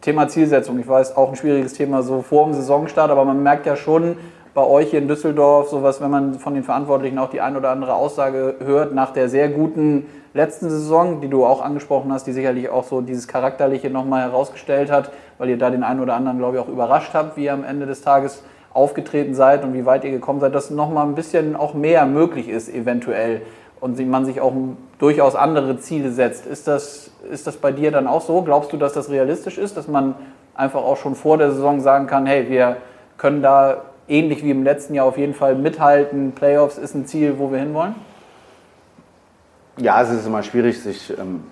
Thema 0.01 0.29
Zielsetzung, 0.29 0.79
ich 0.79 0.89
weiß, 0.89 1.17
auch 1.17 1.31
ein 1.31 1.37
schwieriges 1.37 1.75
Thema 1.75 2.03
so 2.03 2.23
vor 2.23 2.45
dem 2.45 2.55
Saisonstart, 2.55 3.11
aber 3.11 3.25
man 3.25 3.43
merkt 3.43 3.67
ja 3.67 3.77
schon, 3.77 4.17
bei 4.55 4.65
euch 4.65 4.91
hier 4.91 5.01
in 5.01 5.09
Düsseldorf, 5.09 5.69
sowas, 5.69 6.01
wenn 6.01 6.11
man 6.11 6.35
von 6.35 6.55
den 6.55 6.63
Verantwortlichen 6.63 7.19
auch 7.19 7.29
die 7.29 7.41
ein 7.41 7.57
oder 7.57 7.71
andere 7.71 7.95
Aussage 7.95 8.55
hört, 8.65 8.95
nach 8.95 9.13
der 9.13 9.29
sehr 9.29 9.49
guten 9.49 10.07
letzten 10.33 10.71
Saison, 10.71 11.21
die 11.21 11.29
du 11.29 11.45
auch 11.45 11.61
angesprochen 11.61 12.13
hast, 12.13 12.29
die 12.29 12.33
sicherlich 12.33 12.69
auch 12.69 12.85
so 12.85 13.01
dieses 13.01 13.27
Charakterliche 13.27 13.91
nochmal 13.91 14.23
herausgestellt 14.23 14.93
hat, 14.93 15.11
weil 15.39 15.49
ihr 15.49 15.59
da 15.59 15.71
den 15.71 15.83
einen 15.83 16.01
oder 16.01 16.15
anderen, 16.15 16.39
glaube 16.39 16.57
ich, 16.57 16.63
auch 16.63 16.69
überrascht 16.69 17.15
habt, 17.15 17.37
wie 17.37 17.47
ihr 17.47 17.53
am 17.53 17.65
Ende 17.65 17.87
des 17.87 18.03
Tages 18.03 18.45
aufgetreten 18.73 19.35
seid 19.35 19.65
und 19.65 19.75
wie 19.75 19.87
weit 19.87 20.05
ihr 20.05 20.13
gekommen 20.13 20.41
seid, 20.41 20.55
dass 20.55 20.71
nochmal 20.71 21.07
ein 21.07 21.17
bisschen 21.17 21.57
auch 21.57 21.75
mehr 21.75 22.07
möglich 22.07 22.49
ist, 22.49 22.69
eventuell. 22.69 23.43
Und 23.85 23.99
man 24.09 24.25
sich 24.25 24.41
auch 24.41 24.55
durchaus 24.99 25.37
andere 25.37 25.79
Ziele 25.79 26.11
setzt. 26.11 26.47
Ist 26.47 26.67
das, 26.67 27.11
ist 27.31 27.47
das 27.47 27.59
bei 27.59 27.71
dir 27.71 27.91
dann 27.91 28.07
auch 28.07 28.23
so? 28.23 28.41
Glaubst 28.41 28.73
du, 28.73 28.79
dass 28.79 28.95
das 28.95 29.11
realistisch 29.11 29.59
ist, 29.59 29.77
dass 29.77 29.89
man 29.89 30.15
einfach 30.55 30.81
auch 30.81 30.97
schon 30.97 31.15
vor 31.15 31.37
der 31.37 31.51
Saison 31.51 31.83
sagen 31.83 32.07
kann, 32.07 32.25
hey, 32.25 32.49
wir 32.49 32.79
können 33.19 33.43
da 33.43 33.83
ähnlich 34.09 34.43
wie 34.43 34.53
im 34.53 34.65
letzten 34.65 34.95
Jahr 34.95 35.05
auf 35.05 35.19
jeden 35.19 35.35
Fall 35.35 35.55
mithalten. 35.55 36.33
Playoffs 36.33 36.79
ist 36.79 36.95
ein 36.95 37.05
Ziel, 37.05 37.39
wo 37.39 37.53
wir 37.53 37.59
hinwollen? 37.59 37.95
Ja, 39.77 40.01
es 40.01 40.09
ist 40.09 40.27
immer 40.27 40.43
schwierig, 40.43 40.81
sich 40.81 41.13
ähm, 41.19 41.43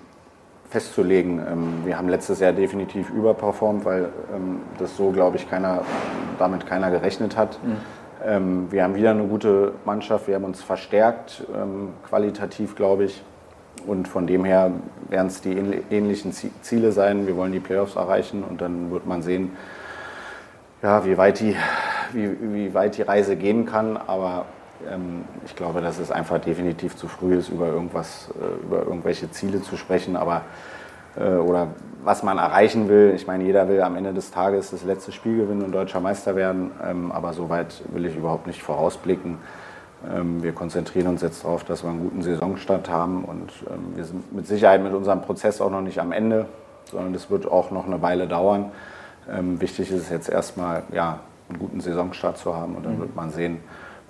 festzulegen. 0.71 1.37
Ähm, 1.37 1.73
wir 1.85 1.99
haben 1.99 2.09
letztes 2.09 2.39
Jahr 2.39 2.53
definitiv 2.53 3.11
überperformt, 3.11 3.85
weil 3.85 4.09
ähm, 4.35 4.61
das 4.79 4.97
so, 4.97 5.11
glaube 5.11 5.37
ich, 5.37 5.47
keiner, 5.47 5.83
damit 6.39 6.65
keiner 6.65 6.89
gerechnet 6.89 7.37
hat. 7.37 7.59
Mhm. 7.63 7.77
Ähm, 8.25 8.71
wir 8.71 8.83
haben 8.83 8.95
wieder 8.95 9.11
eine 9.11 9.25
gute 9.25 9.73
Mannschaft, 9.85 10.27
wir 10.27 10.35
haben 10.35 10.45
uns 10.45 10.61
verstärkt, 10.61 11.43
ähm, 11.55 11.89
qualitativ, 12.07 12.75
glaube 12.75 13.05
ich. 13.05 13.21
und 13.85 14.07
von 14.07 14.27
dem 14.27 14.45
her 14.45 14.71
werden 15.09 15.27
es 15.27 15.41
die 15.41 15.51
ähnlichen 15.89 16.31
Ziele 16.31 16.91
sein. 16.91 17.27
Wir 17.27 17.35
wollen 17.35 17.51
die 17.51 17.59
Playoffs 17.59 17.95
erreichen 17.95 18.43
und 18.43 18.61
dann 18.61 18.91
wird 18.91 19.05
man 19.05 19.21
sehen, 19.21 19.51
ja, 20.81 21.05
wie, 21.05 21.17
weit 21.17 21.39
die, 21.39 21.55
wie, 22.13 22.29
wie 22.53 22.73
weit 22.73 22.97
die 22.97 23.01
Reise 23.01 23.35
gehen 23.35 23.65
kann. 23.65 23.97
Aber 23.97 24.45
ähm, 24.89 25.25
ich 25.45 25.55
glaube, 25.55 25.81
dass 25.81 25.99
es 25.99 26.11
einfach 26.11 26.39
definitiv 26.39 26.95
zu 26.95 27.07
früh 27.07 27.35
ist, 27.35 27.49
über 27.49 27.67
irgendwas, 27.67 28.29
äh, 28.39 28.63
über 28.63 28.83
irgendwelche 28.83 29.29
Ziele 29.31 29.61
zu 29.61 29.75
sprechen. 29.75 30.15
Aber 30.15 30.43
oder 31.15 31.67
was 32.03 32.23
man 32.23 32.37
erreichen 32.37 32.89
will. 32.89 33.13
Ich 33.15 33.27
meine, 33.27 33.43
jeder 33.43 33.67
will 33.67 33.81
am 33.81 33.95
Ende 33.95 34.13
des 34.13 34.31
Tages 34.31 34.71
das 34.71 34.83
letzte 34.83 35.11
Spiel 35.11 35.37
gewinnen 35.37 35.63
und 35.63 35.71
deutscher 35.71 35.99
Meister 35.99 36.35
werden. 36.35 36.71
Ähm, 36.83 37.11
aber 37.11 37.33
so 37.33 37.49
weit 37.49 37.81
will 37.93 38.05
ich 38.05 38.15
überhaupt 38.15 38.47
nicht 38.47 38.61
vorausblicken. 38.61 39.37
Ähm, 40.11 40.43
wir 40.43 40.51
konzentrieren 40.51 41.07
uns 41.07 41.21
jetzt 41.21 41.43
darauf, 41.43 41.63
dass 41.63 41.83
wir 41.83 41.89
einen 41.89 42.01
guten 42.01 42.21
Saisonstart 42.21 42.89
haben 42.89 43.23
und 43.23 43.51
ähm, 43.69 43.95
wir 43.95 44.03
sind 44.03 44.33
mit 44.33 44.47
Sicherheit 44.47 44.83
mit 44.83 44.93
unserem 44.93 45.21
Prozess 45.21 45.61
auch 45.61 45.71
noch 45.71 45.81
nicht 45.81 45.99
am 45.99 46.11
Ende, 46.11 46.47
sondern 46.91 47.13
es 47.15 47.29
wird 47.29 47.49
auch 47.49 47.71
noch 47.71 47.87
eine 47.87 48.01
Weile 48.01 48.27
dauern. 48.27 48.71
Wichtig 49.25 49.89
ist 49.89 50.01
es 50.01 50.09
jetzt 50.09 50.27
erstmal, 50.27 50.83
ja, 50.91 51.21
einen 51.47 51.57
guten 51.57 51.79
Saisonstart 51.79 52.37
zu 52.37 52.57
haben 52.57 52.75
und 52.75 52.85
dann 52.85 52.95
mhm. 52.95 52.99
wird 52.99 53.15
man 53.15 53.29
sehen, 53.29 53.61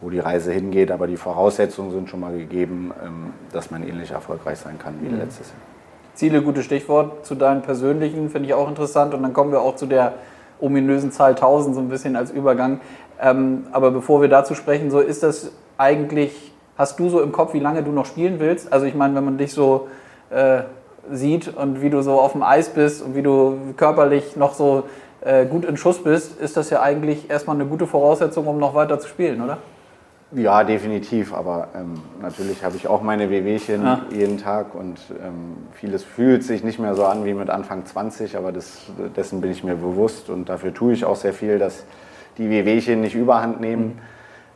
wo 0.02 0.10
die 0.10 0.18
Reise 0.18 0.52
hingeht. 0.52 0.90
Aber 0.90 1.06
die 1.06 1.18
Voraussetzungen 1.18 1.92
sind 1.92 2.10
schon 2.10 2.20
mal 2.20 2.36
gegeben, 2.36 2.92
dass 3.52 3.70
man 3.70 3.88
ähnlich 3.88 4.10
erfolgreich 4.10 4.58
sein 4.58 4.80
kann 4.80 4.96
wie 5.04 5.10
mhm. 5.10 5.20
letztes 5.20 5.50
Jahr. 5.50 5.73
Ziele, 6.14 6.42
gutes 6.42 6.66
Stichwort 6.66 7.26
zu 7.26 7.36
deinen 7.36 7.62
persönlichen, 7.62 8.30
finde 8.30 8.48
ich 8.48 8.54
auch 8.54 8.70
interessant. 8.70 9.14
Und 9.14 9.24
dann 9.24 9.34
kommen 9.34 9.52
wir 9.52 9.62
auch 9.62 9.76
zu 9.76 9.86
der 9.86 10.14
ominösen 10.60 11.12
Zahl 11.12 11.32
1000 11.32 11.76
so 11.76 11.82
ein 11.82 11.90
bisschen 11.90 12.16
als 12.16 12.32
Übergang. 12.32 12.80
Ähm, 13.22 13.66
aber 13.72 13.92
bevor 13.92 14.22
wir 14.22 14.30
dazu 14.30 14.56
sprechen, 14.56 14.92
so 14.92 15.00
ist 15.00 15.24
das 15.24 15.52
eigentlich, 15.78 16.54
hast 16.78 17.00
du 17.00 17.10
so 17.10 17.22
im 17.22 17.32
Kopf, 17.32 17.54
wie 17.54 17.60
lange 17.60 17.84
du 17.84 17.92
noch 17.92 18.06
spielen 18.06 18.40
willst? 18.40 18.72
Also 18.72 18.86
ich 18.86 18.96
meine, 18.96 19.16
wenn 19.16 19.26
man 19.26 19.38
dich 19.38 19.54
so 19.54 19.88
äh, 20.30 20.64
sieht 21.12 21.56
und 21.56 21.82
wie 21.82 21.90
du 21.90 22.02
so 22.02 22.20
auf 22.20 22.32
dem 22.32 22.44
Eis 22.44 22.70
bist 22.70 23.04
und 23.04 23.16
wie 23.16 23.22
du 23.22 23.58
körperlich 23.76 24.36
noch 24.36 24.54
so 24.54 24.84
äh, 25.22 25.46
gut 25.46 25.66
in 25.66 25.78
Schuss 25.78 26.04
bist, 26.04 26.40
ist 26.40 26.58
das 26.58 26.70
ja 26.70 26.82
eigentlich 26.82 27.30
erstmal 27.30 27.56
eine 27.56 27.66
gute 27.66 27.88
Voraussetzung, 27.88 28.48
um 28.48 28.58
noch 28.58 28.74
weiter 28.74 29.00
zu 29.00 29.08
spielen, 29.08 29.42
oder? 29.42 29.58
Ja, 30.36 30.64
definitiv. 30.64 31.34
Aber 31.34 31.70
ähm, 31.76 31.94
natürlich 32.22 32.64
habe 32.64 32.76
ich 32.76 32.88
auch 32.88 33.02
meine 33.02 33.30
Wehwehchen 33.30 33.84
ja. 33.84 34.02
jeden 34.12 34.38
Tag 34.38 34.74
und 34.74 35.00
ähm, 35.24 35.58
vieles 35.74 36.04
fühlt 36.04 36.44
sich 36.44 36.64
nicht 36.64 36.80
mehr 36.80 36.96
so 36.96 37.06
an 37.06 37.26
wie 37.26 37.34
mit 37.34 37.50
Anfang 37.50 37.86
20, 37.86 38.36
aber 38.38 38.52
das, 38.52 38.82
dessen 39.16 39.42
bin 39.42 39.52
ich 39.52 39.64
mir 39.64 39.76
bewusst 39.76 40.30
und 40.30 40.50
dafür 40.50 40.74
tue 40.74 40.94
ich 40.94 41.06
auch 41.06 41.16
sehr 41.16 41.34
viel, 41.34 41.60
dass 41.60 41.86
die 42.38 42.50
Wehwehchen 42.50 43.02
nicht 43.02 43.16
überhand 43.16 43.62
nehmen. 43.62 44.00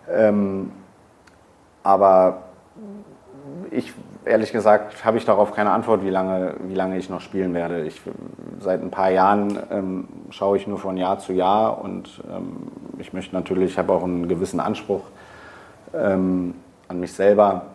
Mhm. 0.07 0.13
Ähm, 0.15 0.72
aber 1.84 2.43
ich, 3.72 3.93
ehrlich 4.25 4.51
gesagt, 4.51 5.05
habe 5.05 5.17
ich 5.17 5.25
darauf 5.25 5.53
keine 5.53 5.72
Antwort, 5.72 6.03
wie 6.03 6.10
lange, 6.10 6.55
wie 6.67 6.74
lange 6.74 6.98
ich 6.98 7.10
noch 7.10 7.22
spielen 7.22 7.53
werde. 7.53 7.84
Ich, 7.84 8.01
seit 8.60 8.81
ein 8.81 8.91
paar 8.91 9.12
Jahren 9.12 9.60
ähm, 9.72 10.07
schaue 10.31 10.57
ich 10.57 10.67
nur 10.67 10.79
von 10.79 10.98
Jahr 10.98 11.19
zu 11.19 11.34
Jahr 11.34 11.81
und 11.81 12.24
ähm, 12.29 12.72
ich 12.98 13.13
möchte 13.13 13.36
natürlich, 13.36 13.72
ich 13.72 13.77
habe 13.77 13.93
auch 13.93 14.03
einen 14.03 14.27
gewissen 14.27 14.60
Anspruch 14.60 15.01
ähm, 15.94 16.56
an 16.88 17.00
mich 17.00 17.13
selber, 17.13 17.67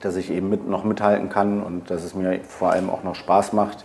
dass 0.00 0.16
ich 0.16 0.30
eben 0.30 0.50
mit, 0.50 0.68
noch 0.68 0.84
mithalten 0.84 1.28
kann 1.28 1.62
und 1.62 1.90
dass 1.90 2.04
es 2.04 2.14
mir 2.14 2.40
vor 2.44 2.72
allem 2.72 2.90
auch 2.90 3.02
noch 3.02 3.14
Spaß 3.14 3.52
macht. 3.52 3.84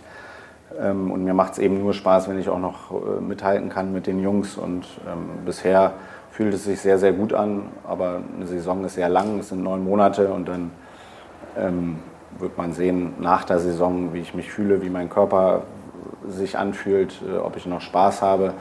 Ähm, 0.78 1.10
und 1.10 1.24
mir 1.24 1.34
macht 1.34 1.54
es 1.54 1.58
eben 1.58 1.80
nur 1.80 1.94
Spaß, 1.94 2.28
wenn 2.28 2.38
ich 2.38 2.48
auch 2.48 2.58
noch 2.58 2.90
äh, 2.90 3.20
mithalten 3.20 3.68
kann 3.68 3.92
mit 3.92 4.06
den 4.06 4.20
Jungs. 4.20 4.56
Und 4.56 4.86
ähm, 5.06 5.44
bisher 5.44 5.94
fühlt 6.30 6.54
es 6.54 6.64
sich 6.64 6.80
sehr, 6.80 6.98
sehr 6.98 7.12
gut 7.12 7.32
an. 7.32 7.64
Aber 7.86 8.20
eine 8.36 8.46
Saison 8.46 8.84
ist 8.84 8.94
sehr 8.94 9.08
lang, 9.08 9.38
es 9.38 9.48
sind 9.48 9.62
neun 9.62 9.84
Monate 9.84 10.28
und 10.28 10.48
dann 10.48 10.70
ähm, 11.56 11.98
wird 12.38 12.56
man 12.56 12.72
sehen 12.72 13.14
nach 13.18 13.44
der 13.44 13.58
Saison, 13.58 14.14
wie 14.14 14.20
ich 14.20 14.34
mich 14.34 14.50
fühle, 14.50 14.82
wie 14.82 14.90
mein 14.90 15.10
Körper 15.10 15.62
sich 16.28 16.56
anfühlt, 16.58 17.20
äh, 17.28 17.38
ob 17.38 17.56
ich 17.56 17.66
noch 17.66 17.80
Spaß 17.80 18.22
habe. 18.22 18.54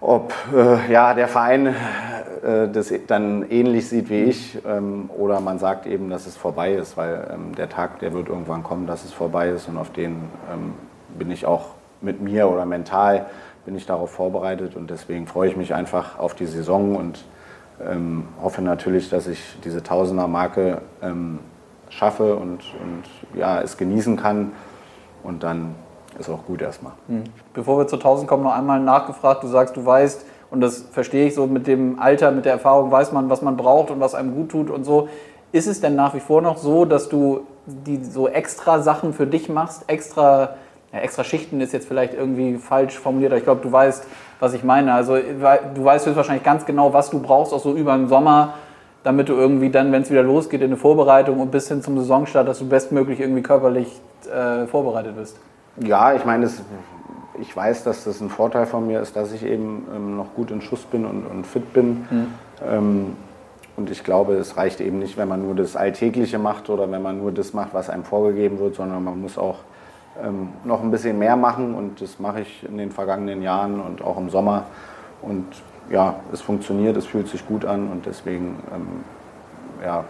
Ob 0.00 0.32
äh, 0.54 0.92
ja, 0.92 1.14
der 1.14 1.26
Verein 1.26 1.66
äh, 1.66 2.68
das 2.68 2.92
dann 3.08 3.44
ähnlich 3.50 3.88
sieht 3.88 4.10
wie 4.10 4.24
ich 4.24 4.58
ähm, 4.66 5.10
oder 5.16 5.40
man 5.40 5.58
sagt 5.58 5.86
eben, 5.86 6.08
dass 6.08 6.26
es 6.26 6.36
vorbei 6.36 6.74
ist, 6.74 6.96
weil 6.96 7.28
ähm, 7.32 7.54
der 7.56 7.68
Tag, 7.68 7.98
der 7.98 8.12
wird 8.12 8.28
irgendwann 8.28 8.62
kommen, 8.62 8.86
dass 8.86 9.04
es 9.04 9.12
vorbei 9.12 9.48
ist 9.48 9.68
und 9.68 9.76
auf 9.76 9.90
den 9.90 10.30
ähm, 10.52 10.74
bin 11.18 11.30
ich 11.30 11.46
auch 11.46 11.70
mit 12.00 12.20
mir 12.20 12.48
oder 12.48 12.64
mental 12.64 13.26
bin 13.64 13.74
ich 13.74 13.86
darauf 13.86 14.10
vorbereitet 14.12 14.76
und 14.76 14.88
deswegen 14.88 15.26
freue 15.26 15.50
ich 15.50 15.56
mich 15.56 15.74
einfach 15.74 16.18
auf 16.18 16.34
die 16.34 16.46
Saison 16.46 16.94
und 16.94 17.24
ähm, 17.84 18.24
hoffe 18.40 18.62
natürlich, 18.62 19.10
dass 19.10 19.26
ich 19.26 19.58
diese 19.64 19.82
Tausender-Marke 19.82 20.80
ähm, 21.02 21.40
schaffe 21.90 22.36
und, 22.36 22.60
und 22.82 23.02
ja, 23.34 23.60
es 23.60 23.76
genießen 23.76 24.16
kann 24.16 24.52
und 25.22 25.42
dann 25.42 25.74
ist 26.18 26.28
auch 26.28 26.44
gut 26.46 26.62
erstmal. 26.62 26.92
Hm. 27.08 27.24
Bevor 27.54 27.78
wir 27.78 27.86
zu 27.86 27.96
1000 27.96 28.28
kommen, 28.28 28.42
noch 28.42 28.54
einmal 28.54 28.80
nachgefragt. 28.80 29.42
Du 29.42 29.48
sagst, 29.48 29.76
du 29.76 29.84
weißt, 29.84 30.24
und 30.50 30.60
das 30.60 30.78
verstehe 30.90 31.26
ich 31.26 31.34
so 31.34 31.46
mit 31.46 31.66
dem 31.66 31.98
Alter, 32.00 32.30
mit 32.30 32.44
der 32.44 32.52
Erfahrung, 32.52 32.90
weiß 32.90 33.12
man, 33.12 33.30
was 33.30 33.42
man 33.42 33.56
braucht 33.56 33.90
und 33.90 34.00
was 34.00 34.14
einem 34.14 34.34
gut 34.34 34.50
tut 34.50 34.70
und 34.70 34.84
so. 34.84 35.08
Ist 35.52 35.66
es 35.66 35.80
denn 35.80 35.94
nach 35.94 36.14
wie 36.14 36.20
vor 36.20 36.42
noch 36.42 36.58
so, 36.58 36.84
dass 36.84 37.08
du 37.08 37.40
die 37.66 38.04
so 38.04 38.28
extra 38.28 38.80
Sachen 38.80 39.12
für 39.12 39.26
dich 39.26 39.48
machst, 39.48 39.84
extra 39.88 40.54
ja, 40.92 41.00
extra 41.00 41.24
Schichten 41.24 41.60
ist 41.60 41.72
jetzt 41.72 41.86
vielleicht 41.86 42.14
irgendwie 42.14 42.56
falsch 42.56 42.98
formuliert, 42.98 43.32
aber 43.32 43.38
ich 43.38 43.44
glaube, 43.44 43.60
du 43.62 43.70
weißt, 43.70 44.04
was 44.40 44.54
ich 44.54 44.64
meine. 44.64 44.94
Also 44.94 45.16
du 45.16 45.84
weißt 45.84 46.06
höchstwahrscheinlich 46.06 46.44
ganz 46.44 46.64
genau, 46.64 46.92
was 46.92 47.10
du 47.10 47.20
brauchst, 47.20 47.52
auch 47.52 47.60
so 47.60 47.74
über 47.74 47.94
den 47.94 48.08
Sommer, 48.08 48.54
damit 49.04 49.28
du 49.28 49.34
irgendwie 49.34 49.70
dann, 49.70 49.92
wenn 49.92 50.02
es 50.02 50.10
wieder 50.10 50.22
losgeht, 50.22 50.60
in 50.60 50.68
eine 50.68 50.76
Vorbereitung 50.76 51.40
und 51.40 51.50
bis 51.50 51.68
hin 51.68 51.82
zum 51.82 51.98
Saisonstart, 51.98 52.48
dass 52.48 52.58
du 52.58 52.68
bestmöglich 52.68 53.20
irgendwie 53.20 53.42
körperlich 53.42 54.00
äh, 54.32 54.66
vorbereitet 54.66 55.16
bist. 55.16 55.36
Ja, 55.80 56.14
ich 56.14 56.24
meine, 56.24 56.50
ich 57.40 57.56
weiß, 57.56 57.84
dass 57.84 58.04
das 58.04 58.20
ein 58.20 58.30
Vorteil 58.30 58.66
von 58.66 58.86
mir 58.86 59.00
ist, 59.00 59.16
dass 59.16 59.32
ich 59.32 59.44
eben 59.44 59.86
ähm, 59.94 60.16
noch 60.16 60.34
gut 60.34 60.50
in 60.50 60.60
Schuss 60.60 60.84
bin 60.84 61.06
und, 61.06 61.24
und 61.26 61.46
fit 61.46 61.72
bin. 61.72 62.06
Mhm. 62.10 62.26
Ähm, 62.66 63.16
und 63.76 63.90
ich 63.90 64.02
glaube, 64.02 64.34
es 64.34 64.56
reicht 64.56 64.80
eben 64.80 64.98
nicht, 64.98 65.16
wenn 65.16 65.28
man 65.28 65.42
nur 65.42 65.54
das 65.54 65.76
Alltägliche 65.76 66.38
macht 66.38 66.68
oder 66.68 66.90
wenn 66.90 67.00
man 67.00 67.18
nur 67.18 67.30
das 67.30 67.54
macht, 67.54 67.74
was 67.74 67.88
einem 67.88 68.02
vorgegeben 68.02 68.58
wird, 68.58 68.74
sondern 68.74 69.04
man 69.04 69.20
muss 69.20 69.38
auch 69.38 69.58
ähm, 70.20 70.48
noch 70.64 70.82
ein 70.82 70.90
bisschen 70.90 71.18
mehr 71.18 71.36
machen 71.36 71.74
und 71.74 72.00
das 72.00 72.18
mache 72.18 72.40
ich 72.40 72.64
in 72.68 72.76
den 72.76 72.90
vergangenen 72.90 73.40
Jahren 73.40 73.80
und 73.80 74.02
auch 74.02 74.18
im 74.18 74.30
Sommer. 74.30 74.64
Und 75.22 75.46
ja, 75.90 76.16
es 76.32 76.40
funktioniert, 76.40 76.96
es 76.96 77.06
fühlt 77.06 77.28
sich 77.28 77.46
gut 77.46 77.64
an 77.64 77.88
und 77.88 78.04
deswegen 78.06 78.56
ähm, 78.74 79.84
ja, 79.84 80.04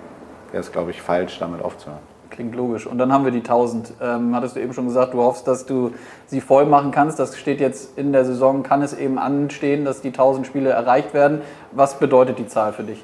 wäre 0.51 0.63
es, 0.63 0.73
glaube 0.73 0.91
ich, 0.91 1.03
falsch, 1.03 1.39
damit 1.39 1.63
aufzuhören. 1.63 2.01
Klingt 2.31 2.55
logisch. 2.55 2.87
Und 2.87 2.99
dann 2.99 3.13
haben 3.13 3.25
wir 3.25 3.33
die 3.33 3.39
1000. 3.39 3.95
Ähm, 4.01 4.35
hattest 4.35 4.57
du 4.57 4.61
eben 4.61 4.73
schon 4.73 4.87
gesagt, 4.87 5.15
du 5.15 5.23
hoffst, 5.23 5.47
dass 5.49 5.67
du 5.67 5.93
sie 6.27 6.41
voll 6.41 6.67
machen 6.67 6.91
kannst. 6.91 7.19
Das 7.19 7.37
steht 7.37 7.61
jetzt 7.61 7.97
in 7.99 8.13
der 8.13 8.25
Saison, 8.25 8.63
kann 8.63 8.83
es 8.83 8.93
eben 8.93 9.19
anstehen, 9.19 9.85
dass 9.85 10.01
die 10.01 10.09
1000 10.09 10.47
Spiele 10.47 10.71
erreicht 10.71 11.15
werden. 11.15 11.41
Was 11.73 11.99
bedeutet 11.99 12.39
die 12.39 12.47
Zahl 12.47 12.73
für 12.73 12.83
dich? 12.83 13.03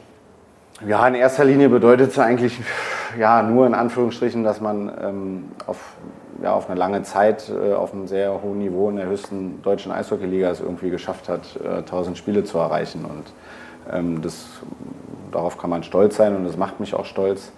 Ja, 0.87 1.07
in 1.07 1.15
erster 1.15 1.45
Linie 1.45 1.69
bedeutet 1.69 2.11
es 2.11 2.19
eigentlich 2.19 2.61
ja, 3.19 3.43
nur 3.43 3.67
in 3.67 3.75
Anführungsstrichen, 3.75 4.45
dass 4.45 4.61
man 4.61 4.93
ähm, 5.01 5.45
auf 5.67 5.79
ja, 6.43 6.53
auf 6.53 6.69
eine 6.69 6.79
lange 6.79 7.03
Zeit 7.03 7.51
äh, 7.51 7.73
auf 7.73 7.93
einem 7.93 8.07
sehr 8.07 8.43
hohen 8.43 8.59
Niveau 8.59 8.91
in 8.91 8.97
der 8.97 9.07
höchsten 9.07 9.63
deutschen 9.63 9.93
Eishockeyliga 9.93 10.51
es 10.51 10.61
irgendwie 10.61 10.91
geschafft 10.91 11.29
hat, 11.29 11.59
äh, 11.65 11.79
1000 11.79 12.19
Spiele 12.19 12.45
zu 12.45 12.59
erreichen. 12.59 13.05
Und 13.05 13.33
ähm, 13.93 14.23
das, 14.23 14.47
darauf 15.33 15.59
kann 15.59 15.71
man 15.71 15.83
stolz 15.83 16.17
sein 16.17 16.37
und 16.37 16.45
das 16.45 16.57
macht 16.57 16.81
mich 16.81 16.95
auch 16.95 17.05
stolz. 17.05 17.53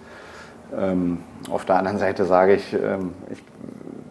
Ähm, 0.75 1.23
auf 1.49 1.65
der 1.65 1.77
anderen 1.77 1.99
Seite 1.99 2.25
sage 2.25 2.55
ich, 2.55 2.73
ähm, 2.73 3.13
ich 3.31 3.43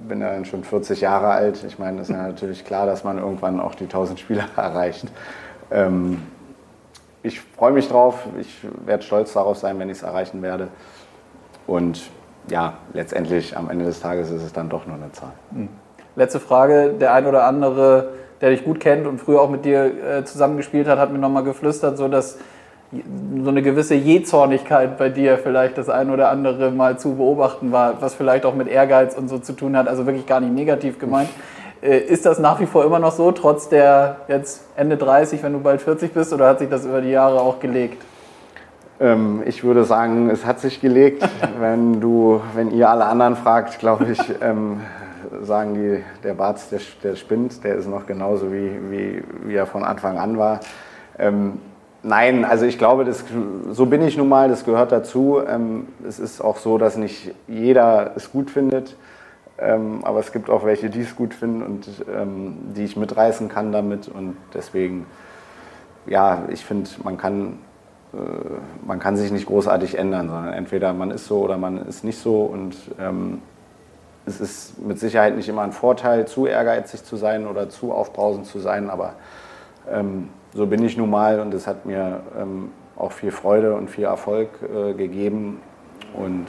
bin 0.09 0.21
ja 0.21 0.45
schon 0.45 0.65
40 0.65 1.01
Jahre 1.01 1.29
alt. 1.29 1.65
Ich 1.65 1.79
meine, 1.79 2.01
es 2.01 2.09
ist 2.09 2.15
ja 2.15 2.23
natürlich 2.27 2.65
klar, 2.65 2.87
dass 2.87 3.05
man 3.05 3.19
irgendwann 3.19 3.61
auch 3.61 3.75
die 3.75 3.85
1000 3.85 4.19
Spiele 4.21 4.45
erreicht. 4.57 5.07
Ähm, 5.71 6.23
ich 7.23 7.41
freue 7.41 7.73
mich 7.73 7.89
drauf. 7.89 8.27
Ich 8.41 8.65
werde 8.85 9.03
stolz 9.03 9.33
darauf 9.33 9.59
sein, 9.59 9.79
wenn 9.79 9.91
ich 9.91 9.99
es 9.99 10.03
erreichen 10.03 10.43
werde. 10.43 10.69
Und 11.67 12.03
ja, 12.49 12.75
letztendlich 12.93 13.57
am 13.57 13.69
Ende 13.69 13.85
des 13.85 14.01
Tages 14.01 14.31
ist 14.31 14.43
es 14.43 14.53
dann 14.53 14.69
doch 14.69 14.87
nur 14.87 14.97
eine 14.97 15.11
Zahl. 15.13 15.33
Hm. 15.53 15.69
Letzte 16.15 16.41
Frage, 16.41 16.95
der 16.99 17.13
ein 17.13 17.27
oder 17.27 17.45
andere, 17.45 18.11
der 18.41 18.51
dich 18.51 18.65
gut 18.65 18.81
kennt 18.81 19.07
und 19.07 19.21
früher 19.21 19.41
auch 19.41 19.51
mit 19.51 19.65
dir 19.65 20.19
äh, 20.19 20.25
zusammengespielt 20.25 20.87
hat, 20.87 20.99
hat 20.99 21.13
mir 21.13 21.19
nochmal 21.19 21.45
geflüstert, 21.45 21.99
so 21.99 22.09
dass 22.09 22.39
so 22.93 23.51
eine 23.51 23.63
gewisse 23.63 23.95
Jähzornigkeit 23.95 24.97
bei 24.97 25.09
dir 25.09 25.39
vielleicht 25.39 25.77
das 25.77 25.89
ein 25.89 26.11
oder 26.11 26.31
andere 26.31 26.71
mal 26.71 26.99
zu 26.99 27.17
beobachten 27.17 27.73
war, 27.73 28.01
was 28.01 28.15
vielleicht 28.15 28.47
auch 28.47 28.55
mit 28.55 28.69
Ehrgeiz 28.69 29.17
und 29.17 29.29
so 29.29 29.39
zu 29.39 29.55
tun 29.55 29.77
hat, 29.77 29.89
also 29.89 30.07
wirklich 30.07 30.27
gar 30.27 30.41
nicht 30.41 30.53
negativ 30.53 30.99
gemeint. 30.99 31.29
Äh, 31.83 31.99
ist 31.99 32.27
das 32.27 32.39
nach 32.39 32.61
wie 32.61 32.67
vor 32.67 32.85
immer 32.85 32.99
noch 32.99 33.13
so, 33.13 33.33
trotz 33.33 33.69
der 33.69 34.19
jetzt 34.29 34.65
Ende 34.77 34.97
30, 34.97 35.43
wenn 35.43 35.53
du 35.53 35.61
bald 35.61 35.83
40 35.83 36.13
bist, 36.13 36.33
oder 36.33 36.49
hat 36.49 36.61
sich 36.61 36.69
das 36.69 36.85
über 36.85 37.01
die 37.01 37.11
Jahre 37.11 37.41
auch 37.41 37.61
gelegt? 37.61 38.03
Ähm, 38.99 39.43
ich 39.45 39.63
würde 39.63 39.85
sagen, 39.85 40.31
es 40.31 40.47
hat 40.47 40.61
sich 40.61 40.81
gelegt. 40.81 41.29
wenn, 41.61 42.01
du, 42.01 42.41
wenn 42.55 42.71
ihr 42.71 42.89
alle 42.89 43.07
anderen 43.07 43.37
fragt, 43.37 43.79
glaube 43.79 44.07
ich, 44.13 44.21
ähm, 44.41 44.81
sagen 45.43 45.75
die, 45.75 46.03
der 46.23 46.35
Barz, 46.35 46.71
der, 46.71 46.81
der 47.03 47.17
spinnt, 47.17 47.63
der 47.65 47.75
ist 47.75 47.89
noch 47.89 48.07
genauso 48.07 48.53
wie, 48.53 48.71
wie, 48.91 49.23
wie 49.45 49.55
er 49.55 49.67
von 49.67 49.85
Anfang 49.85 50.19
an 50.19 50.39
war. 50.39 50.61
Ähm, 51.19 51.61
Nein, 52.07 52.45
also 52.45 52.67
ich 52.67 52.79
glaube, 52.79 53.05
das, 53.05 53.25
so 53.73 53.87
bin 53.87 54.01
ich 54.01 54.17
nun 54.17 54.29
mal, 54.29 54.49
das 54.49 54.65
gehört 54.65 54.93
dazu. 54.93 55.41
Ähm, 55.45 55.89
es 56.07 56.21
ist 56.21 56.41
auch 56.41 56.59
so, 56.59 56.79
dass 56.79 56.97
nicht 56.97 57.35
jeder 57.49 58.13
es 58.15 58.31
gut 58.31 58.49
findet, 58.49 58.95
ähm, 59.59 60.05
aber 60.05 60.21
es 60.21 60.31
gibt 60.31 60.49
auch 60.49 60.65
welche, 60.65 60.89
die 60.89 61.01
es 61.01 61.17
gut 61.17 61.35
finden 61.35 61.63
und 61.65 61.89
ähm, 62.09 62.59
die 62.77 62.85
ich 62.85 62.97
mitreißen 62.97 63.49
kann 63.49 63.73
damit. 63.73 64.07
Und 64.07 64.37
deswegen, 64.55 65.07
ja, 66.07 66.45
ich 66.49 66.65
finde, 66.65 66.89
man 67.03 67.19
kann, 67.19 67.59
äh, 68.15 68.19
man 68.87 69.01
kann 69.01 69.17
sich 69.17 69.33
nicht 69.33 69.47
großartig 69.47 69.99
ändern, 69.99 70.29
sondern 70.29 70.53
entweder 70.53 70.93
man 70.93 71.11
ist 71.11 71.27
so 71.27 71.41
oder 71.41 71.59
man 71.59 71.89
ist 71.89 72.05
nicht 72.05 72.21
so. 72.21 72.43
Und 72.43 72.77
ähm, 73.01 73.43
es 74.27 74.41
ist 74.41 74.79
mit 74.79 75.01
Sicherheit 75.01 75.35
nicht 75.35 75.49
immer 75.49 75.63
ein 75.63 75.73
Vorteil, 75.73 76.29
zu 76.29 76.47
ehrgeizig 76.47 77.03
zu 77.03 77.17
sein 77.17 77.49
oder 77.49 77.69
zu 77.69 77.91
aufbrausend 77.91 78.47
zu 78.47 78.61
sein, 78.61 78.91
aber 78.91 79.15
ähm, 79.91 80.29
so 80.57 80.67
bin 80.67 80.83
ich 80.83 80.97
nun 80.97 81.11
mal 81.11 81.39
und 81.41 81.53
es 81.53 81.67
hat 81.67 81.85
mir 81.85 82.21
ähm, 82.39 82.71
auch 82.97 83.13
viel 83.13 83.31
Freude 83.31 83.75
und 83.75 83.91
viel 83.91 84.05
Erfolg 84.05 84.49
äh, 84.63 84.95
gegeben. 84.95 85.61
Und 86.15 86.47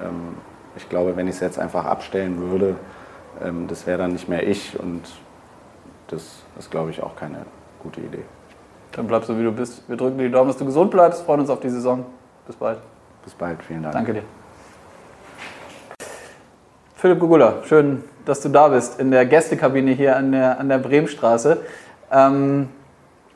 ähm, 0.00 0.36
ich 0.76 0.88
glaube, 0.88 1.16
wenn 1.16 1.26
ich 1.26 1.34
es 1.34 1.40
jetzt 1.40 1.58
einfach 1.58 1.84
abstellen 1.84 2.50
würde, 2.50 2.76
ähm, 3.42 3.66
das 3.66 3.86
wäre 3.86 3.98
dann 3.98 4.12
nicht 4.12 4.28
mehr 4.28 4.46
ich 4.46 4.78
und 4.78 5.02
das 6.06 6.42
ist, 6.58 6.70
glaube 6.70 6.90
ich, 6.90 7.02
auch 7.02 7.16
keine 7.16 7.38
gute 7.82 8.00
Idee. 8.00 8.22
Dann 8.92 9.08
bleibst 9.08 9.28
du, 9.28 9.36
wie 9.38 9.42
du 9.42 9.52
bist. 9.52 9.82
Wir 9.88 9.96
drücken 9.96 10.18
dir 10.18 10.24
die 10.24 10.30
Daumen, 10.30 10.48
dass 10.48 10.56
du 10.56 10.64
gesund 10.64 10.92
bleibst, 10.92 11.22
freuen 11.22 11.40
uns 11.40 11.50
auf 11.50 11.60
die 11.60 11.68
Saison. 11.68 12.06
Bis 12.46 12.56
bald. 12.56 12.78
Bis 13.24 13.34
bald, 13.34 13.62
vielen 13.62 13.82
Dank. 13.82 13.92
Danke 13.92 14.14
dir. 14.14 14.22
Philipp 16.94 17.20
Gugula, 17.20 17.62
schön, 17.64 18.04
dass 18.24 18.40
du 18.40 18.48
da 18.48 18.68
bist 18.68 18.98
in 18.98 19.10
der 19.10 19.26
Gästekabine 19.26 19.92
hier 19.92 20.16
an 20.16 20.32
der, 20.32 20.58
an 20.58 20.68
der 20.68 20.78
Bremenstraße. 20.78 21.58
Ähm, 22.10 22.70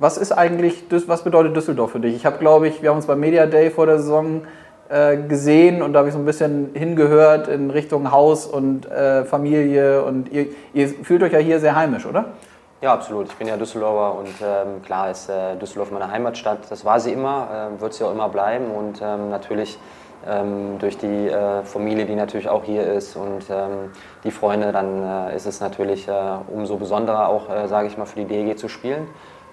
was 0.03 0.19
ist 0.19 0.33
eigentlich, 0.33 0.83
was 1.07 1.23
bedeutet 1.23 1.57
Düsseldorf 1.57 1.93
für 1.93 2.01
dich? 2.01 2.17
Ich 2.17 2.27
habe, 2.27 2.39
glaube 2.39 2.67
ich, 2.67 2.83
wir 2.83 2.91
haben 2.91 2.97
uns 2.97 3.07
beim 3.07 3.21
Media 3.21 3.47
Day 3.47 3.71
vor 3.71 3.87
der 3.87 3.99
Saison 3.99 4.43
äh, 4.89 5.17
gesehen 5.17 5.81
und 5.81 5.93
da 5.93 6.01
habe 6.01 6.09
ich 6.09 6.15
so 6.15 6.19
ein 6.19 6.25
bisschen 6.25 6.71
hingehört 6.75 7.47
in 7.47 7.71
Richtung 7.71 8.11
Haus 8.11 8.47
und 8.47 8.91
äh, 8.91 9.25
Familie 9.25 10.03
und 10.03 10.33
ihr, 10.33 10.47
ihr, 10.75 10.89
fühlt 10.89 11.23
euch 11.23 11.33
ja 11.33 11.39
hier 11.39 11.61
sehr 11.61 11.77
heimisch, 11.77 12.05
oder? 12.05 12.33
Ja, 12.81 12.93
absolut. 12.93 13.29
Ich 13.29 13.37
bin 13.37 13.47
ja 13.47 13.57
Düsseldorfer 13.57 14.19
und 14.19 14.35
ähm, 14.43 14.83
klar 14.83 15.09
ist 15.09 15.29
äh, 15.29 15.55
Düsseldorf 15.55 15.93
meine 15.93 16.11
Heimatstadt. 16.11 16.69
Das 16.69 16.85
war 16.85 16.99
sie 16.99 17.13
immer, 17.13 17.71
äh, 17.79 17.81
wird 17.81 17.95
sie 17.95 18.03
auch 18.03 18.11
immer 18.11 18.29
bleiben 18.29 18.73
und 18.73 19.01
ähm, 19.01 19.31
natürlich 19.31 19.79
ähm, 20.27 20.81
durch 20.81 20.99
die 20.99 21.29
äh, 21.29 21.63
Familie, 21.63 22.07
die 22.07 22.17
natürlich 22.17 22.49
auch 22.49 22.65
hier 22.65 22.93
ist 22.93 23.15
und 23.15 23.45
ähm, 23.51 23.93
die 24.25 24.33
Freunde, 24.33 24.73
dann 24.73 25.29
äh, 25.29 25.37
ist 25.37 25.47
es 25.47 25.61
natürlich 25.61 26.09
umso 26.49 26.77
besonderer 26.77 27.29
auch, 27.29 27.47
sage 27.69 27.87
ich 27.87 27.97
mal, 27.97 28.05
für 28.05 28.19
die 28.19 28.25
DEG 28.25 28.59
zu 28.59 28.69
spielen. 28.69 29.07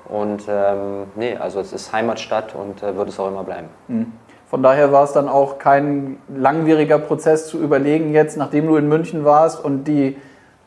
Und 0.10 0.44
ähm, 0.50 1.06
nee, 1.16 1.38
also 1.38 1.60
es 1.60 1.72
ist 1.72 1.94
Heimatstadt 1.94 2.56
und 2.56 2.82
äh, 2.82 2.96
wird 2.96 3.10
es 3.10 3.20
auch 3.20 3.28
immer 3.28 3.44
bleiben. 3.44 3.68
Mhm. 3.88 4.12
Von 4.50 4.64
daher 4.64 4.92
war 4.92 5.04
es 5.04 5.12
dann 5.12 5.30
auch 5.30 5.60
kein 5.60 6.18
langwieriger 6.28 6.98
Prozess 6.98 7.48
zu 7.48 7.60
überlegen, 7.60 8.14
jetzt 8.14 8.36
nachdem 8.36 8.66
du 8.66 8.78
in 8.78 8.88
München 8.88 9.24
warst 9.24 9.64
und 9.64 9.84
die, 9.84 10.18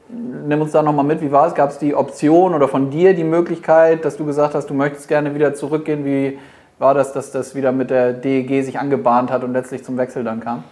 nimm 0.09 0.61
uns 0.61 0.71
da 0.71 0.83
nochmal 0.83 1.05
mit, 1.05 1.21
wie 1.21 1.33
war 1.33 1.49
es? 1.49 1.55
Gab 1.55 1.71
es 1.71 1.79
die 1.79 1.97
Option 1.97 2.55
oder 2.55 2.69
von 2.69 2.91
dir 2.91 3.15
die 3.15 3.25
Möglichkeit, 3.25 4.05
dass 4.05 4.17
du 4.17 4.25
gesagt 4.25 4.55
hast, 4.55 4.71
du 4.71 4.75
möchtest 4.75 5.09
gerne 5.09 5.35
wieder 5.35 5.55
zurückgehen? 5.55 6.05
Wie 6.05 6.39
war 6.79 6.95
das, 6.95 7.13
dass 7.13 7.33
das 7.33 7.57
wieder 7.57 7.73
mit 7.73 7.91
der 7.91 8.13
DEG 8.13 8.65
sich 8.65 8.79
angebahnt 8.79 9.33
hat 9.33 9.43
und 9.43 9.53
letztlich 9.53 9.83
zum 9.83 9.99
Wechsel 9.99 10.23
dann 10.23 10.39
kam? 10.39 10.63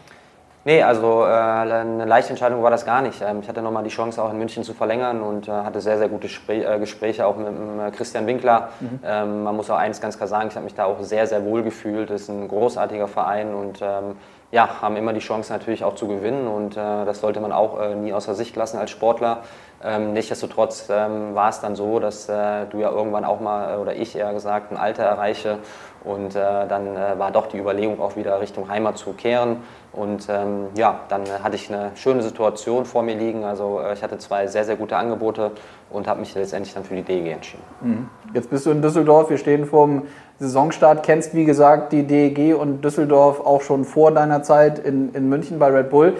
Nee, 0.64 0.82
also 0.82 1.24
äh, 1.24 1.28
eine 1.28 2.04
leichte 2.04 2.30
Entscheidung 2.30 2.62
war 2.62 2.70
das 2.70 2.84
gar 2.84 3.00
nicht. 3.00 3.22
Ähm, 3.22 3.40
ich 3.40 3.48
hatte 3.48 3.62
nochmal 3.62 3.82
die 3.82 3.90
Chance, 3.90 4.22
auch 4.22 4.30
in 4.30 4.38
München 4.38 4.62
zu 4.62 4.74
verlängern 4.74 5.22
und 5.22 5.48
äh, 5.48 5.50
hatte 5.50 5.80
sehr, 5.80 5.96
sehr 5.96 6.08
gute 6.08 6.28
Spr 6.28 6.52
äh, 6.52 6.78
Gespräche 6.78 7.26
auch 7.26 7.36
mit, 7.36 7.46
mit 7.50 7.88
äh, 7.88 7.90
Christian 7.90 8.26
Winkler. 8.26 8.68
Mhm. 8.80 9.00
Ähm, 9.02 9.42
man 9.44 9.56
muss 9.56 9.70
auch 9.70 9.78
eins 9.78 10.02
ganz 10.02 10.18
klar 10.18 10.28
sagen, 10.28 10.48
ich 10.48 10.56
habe 10.56 10.64
mich 10.64 10.74
da 10.74 10.84
auch 10.84 11.00
sehr, 11.00 11.26
sehr 11.26 11.44
wohl 11.46 11.62
gefühlt. 11.62 12.10
Das 12.10 12.22
ist 12.22 12.28
ein 12.28 12.46
großartiger 12.46 13.08
Verein 13.08 13.54
und 13.54 13.80
ähm, 13.80 14.16
ja, 14.52 14.82
haben 14.82 14.96
immer 14.96 15.14
die 15.14 15.20
Chance 15.20 15.50
natürlich 15.50 15.82
auch 15.82 15.94
zu 15.94 16.08
gewinnen 16.08 16.46
und 16.46 16.76
äh, 16.76 17.04
das 17.06 17.20
sollte 17.20 17.40
man 17.40 17.52
auch 17.52 17.80
äh, 17.80 17.94
nie 17.94 18.12
außer 18.12 18.34
Sicht 18.34 18.54
lassen 18.56 18.78
als 18.78 18.90
Sportler. 18.90 19.44
Ähm, 19.82 20.12
nichtsdestotrotz 20.12 20.88
ähm, 20.90 21.34
war 21.34 21.48
es 21.48 21.60
dann 21.60 21.74
so, 21.74 22.00
dass 22.00 22.26
du 22.26 22.78
ja 22.78 22.90
irgendwann 22.90 23.24
auch 23.24 23.40
mal, 23.40 23.78
oder 23.78 23.94
ich 23.94 24.14
eher 24.14 24.34
gesagt, 24.34 24.72
ein 24.72 24.76
Alter 24.76 25.04
erreiche 25.04 25.58
und 26.04 26.34
dann 26.34 26.96
war 27.18 27.30
doch 27.30 27.46
die 27.46 27.58
Überlegung 27.58 28.00
auch 28.00 28.16
wieder 28.16 28.40
Richtung 28.40 28.68
Heimat 28.68 28.98
zu 28.98 29.12
kehren. 29.12 29.62
Und 29.92 30.28
ähm, 30.28 30.66
ja, 30.76 31.00
dann 31.08 31.22
hatte 31.42 31.56
ich 31.56 31.72
eine 31.72 31.90
schöne 31.96 32.22
Situation 32.22 32.84
vor 32.84 33.02
mir 33.02 33.16
liegen. 33.16 33.44
Also 33.44 33.80
äh, 33.80 33.92
ich 33.92 34.02
hatte 34.02 34.18
zwei 34.18 34.46
sehr, 34.46 34.64
sehr 34.64 34.76
gute 34.76 34.96
Angebote 34.96 35.50
und 35.90 36.06
habe 36.06 36.20
mich 36.20 36.34
letztendlich 36.34 36.74
dann 36.74 36.84
für 36.84 36.94
die 36.94 37.02
DEG 37.02 37.32
entschieden. 37.32 37.62
Mhm. 37.80 38.08
Jetzt 38.32 38.50
bist 38.50 38.66
du 38.66 38.70
in 38.70 38.82
Düsseldorf, 38.82 39.30
wir 39.30 39.38
stehen 39.38 39.66
vor 39.66 39.86
dem 39.86 40.02
Saisonstart, 40.38 41.02
kennst 41.02 41.34
wie 41.34 41.44
gesagt 41.44 41.92
die 41.92 42.04
DEG 42.04 42.54
und 42.54 42.84
Düsseldorf 42.84 43.40
auch 43.40 43.62
schon 43.62 43.84
vor 43.84 44.12
deiner 44.12 44.44
Zeit 44.44 44.78
in, 44.78 45.12
in 45.12 45.28
München 45.28 45.58
bei 45.58 45.68
Red 45.68 45.90
Bull. 45.90 46.16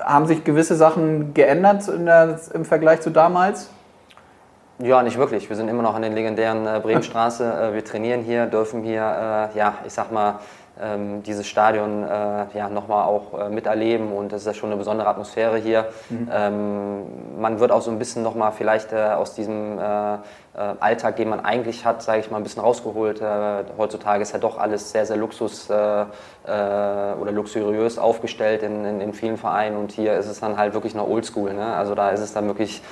Haben 0.00 0.26
sich 0.26 0.42
gewisse 0.42 0.74
Sachen 0.74 1.32
geändert 1.32 1.86
der, 1.86 2.40
im 2.52 2.64
Vergleich 2.64 3.02
zu 3.02 3.10
damals? 3.10 3.70
Ja, 4.78 5.02
nicht 5.02 5.16
wirklich. 5.16 5.48
Wir 5.48 5.56
sind 5.56 5.68
immer 5.68 5.82
noch 5.82 5.94
an 5.94 6.02
den 6.02 6.12
legendären 6.12 6.66
äh, 6.66 6.80
Bremenstraße. 6.82 7.44
Äh, 7.56 7.74
wir 7.74 7.84
trainieren 7.84 8.22
hier, 8.22 8.46
dürfen 8.46 8.82
hier, 8.82 9.00
äh, 9.54 9.58
ja, 9.58 9.74
ich 9.86 9.92
sag 9.92 10.12
mal, 10.12 10.40
ähm, 10.80 11.22
dieses 11.22 11.46
Stadion 11.46 12.02
äh, 12.02 12.46
ja, 12.54 12.68
nochmal 12.68 13.06
auch 13.06 13.38
äh, 13.38 13.48
miterleben 13.48 14.12
und 14.12 14.32
das 14.32 14.42
ist 14.42 14.46
ja 14.46 14.54
schon 14.54 14.70
eine 14.70 14.78
besondere 14.78 15.08
Atmosphäre 15.08 15.56
hier. 15.56 15.86
Mhm. 16.10 16.30
Ähm, 16.32 17.40
man 17.40 17.60
wird 17.60 17.72
auch 17.72 17.82
so 17.82 17.90
ein 17.90 17.98
bisschen 17.98 18.22
nochmal 18.22 18.52
vielleicht 18.52 18.92
äh, 18.92 18.96
aus 18.96 19.34
diesem 19.34 19.78
äh, 19.78 20.14
äh, 20.14 20.18
Alltag, 20.54 21.16
den 21.16 21.28
man 21.28 21.44
eigentlich 21.44 21.84
hat, 21.84 22.02
sage 22.02 22.20
ich 22.20 22.30
mal, 22.30 22.38
ein 22.38 22.42
bisschen 22.42 22.62
rausgeholt. 22.62 23.20
Äh, 23.20 23.64
heutzutage 23.76 24.22
ist 24.22 24.32
ja 24.32 24.38
doch 24.38 24.58
alles 24.58 24.92
sehr, 24.92 25.06
sehr 25.06 25.16
luxus 25.16 25.68
äh, 26.46 27.20
oder 27.20 27.32
luxuriös 27.32 27.98
aufgestellt 27.98 28.62
in, 28.62 28.84
in, 28.84 29.00
in, 29.00 29.12
vielen 29.12 29.36
Vereinen 29.36 29.76
und 29.76 29.92
hier 29.92 30.14
ist 30.14 30.26
es 30.26 30.40
dann 30.40 30.56
halt 30.56 30.74
wirklich 30.74 30.94
noch 30.94 31.08
Oldschool. 31.08 31.52
Ne? 31.52 31.74
Also 31.74 31.94
da 31.94 32.10
ist 32.10 32.20
es 32.20 32.32
dann 32.32 32.46
wirklich 32.46 32.82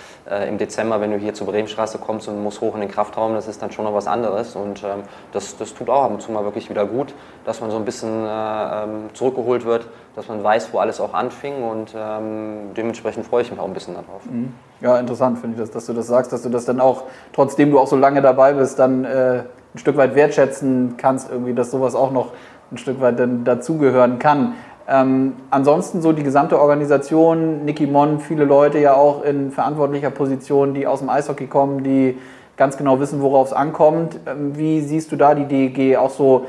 im 0.49 0.57
Dezember, 0.57 1.03
wenn 1.03 1.11
du 1.11 1.19
hier 1.19 1.35
zur 1.35 1.47
Bremenstraße 1.47 1.99
kommst 1.99 2.29
und 2.29 2.43
musst 2.43 2.63
hoch 2.63 2.75
in 2.75 2.81
den 2.81 2.91
Kraftraum, 2.91 3.35
das 3.35 3.47
ist 3.47 3.61
dann 3.61 3.73
schon 3.73 3.85
noch 3.85 3.93
was 3.93 4.07
anderes 4.07 4.57
und 4.57 4.83
ähm, 4.83 5.03
das, 5.33 5.59
das 5.59 5.75
tut 5.75 5.91
auch 5.91 6.05
ab 6.05 6.11
und 6.13 6.23
zu 6.23 6.33
mal 6.33 6.45
wirklich 6.45 6.71
wieder 6.71 6.87
gut, 6.87 7.15
dass 7.45 7.61
man 7.61 7.71
so 7.71 7.77
ein 7.77 7.85
bisschen 7.85 8.27
ähm, 8.27 9.11
zurückgeholt 9.13 9.67
wird 9.67 9.87
dass 10.15 10.29
man 10.29 10.43
weiß, 10.43 10.73
wo 10.73 10.79
alles 10.79 11.01
auch 11.01 11.13
anfing 11.13 11.63
und 11.63 11.95
ähm, 11.97 12.73
dementsprechend 12.77 13.27
freue 13.27 13.43
ich 13.43 13.51
mich 13.51 13.59
auch 13.59 13.67
ein 13.67 13.75
bisschen 13.75 13.95
darauf. 13.95 14.25
Mhm. 14.27 14.53
Ja, 14.81 14.99
interessant 14.99 15.39
finde 15.39 15.57
ich 15.57 15.61
das, 15.61 15.71
dass 15.71 15.87
du 15.87 15.93
das 15.93 16.07
sagst, 16.07 16.33
dass 16.33 16.43
du 16.43 16.49
das 16.49 16.65
dann 16.65 16.81
auch, 16.81 17.05
trotzdem 17.33 17.71
du 17.71 17.79
auch 17.79 17.87
so 17.87 17.97
lange 17.97 18.23
dabei 18.23 18.53
bist, 18.53 18.79
dann 18.79 19.05
äh, 19.05 19.43
ein 19.75 19.79
Stück 19.79 19.97
weit 19.97 20.15
wertschätzen 20.15 20.95
kannst, 20.97 21.31
irgendwie, 21.31 21.53
dass 21.53 21.73
sowas 21.73 21.97
auch 21.97 22.13
noch 22.13 22.29
ein 22.71 22.79
Stück 22.79 23.01
weit 23.01 23.19
dann 23.19 23.45
dazugehören 23.45 24.19
kann. 24.19 24.55
Ähm, 24.87 25.35
ansonsten 25.51 26.03
so 26.03 26.13
die 26.13 26.23
gesamte 26.23 26.61
Organisation, 26.61 27.65
Niki 27.65 27.87
Mon, 27.87 28.21
viele 28.21 28.45
Leute 28.45 28.79
ja 28.79 28.95
auch 28.95 29.25
in 29.25 29.51
verantwortlicher 29.51 30.11
Position, 30.11 30.75
die 30.75 30.87
aus 30.87 30.99
dem 30.99 31.09
Eishockey 31.09 31.47
kommen, 31.47 31.83
die 31.83 32.19
ganz 32.57 32.77
genau 32.77 33.01
wissen, 33.01 33.23
worauf 33.23 33.49
es 33.49 33.53
ankommt. 33.53 34.19
Ähm, 34.27 34.57
wie 34.57 34.81
siehst 34.81 35.11
du 35.11 35.17
da 35.17 35.35
die 35.35 35.47
DEG 35.47 35.97
auch 35.97 36.11
so 36.11 36.47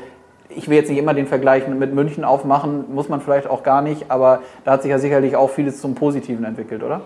ich 0.48 0.68
will 0.68 0.76
jetzt 0.76 0.88
nicht 0.88 0.98
immer 0.98 1.14
den 1.14 1.26
Vergleich 1.26 1.66
mit 1.68 1.94
München 1.94 2.24
aufmachen, 2.24 2.84
muss 2.94 3.08
man 3.08 3.20
vielleicht 3.20 3.48
auch 3.48 3.62
gar 3.62 3.82
nicht, 3.82 4.10
aber 4.10 4.40
da 4.64 4.72
hat 4.72 4.82
sich 4.82 4.90
ja 4.90 4.98
sicherlich 4.98 5.36
auch 5.36 5.50
vieles 5.50 5.80
zum 5.80 5.94
Positiven 5.94 6.44
entwickelt, 6.44 6.82
oder? 6.82 7.02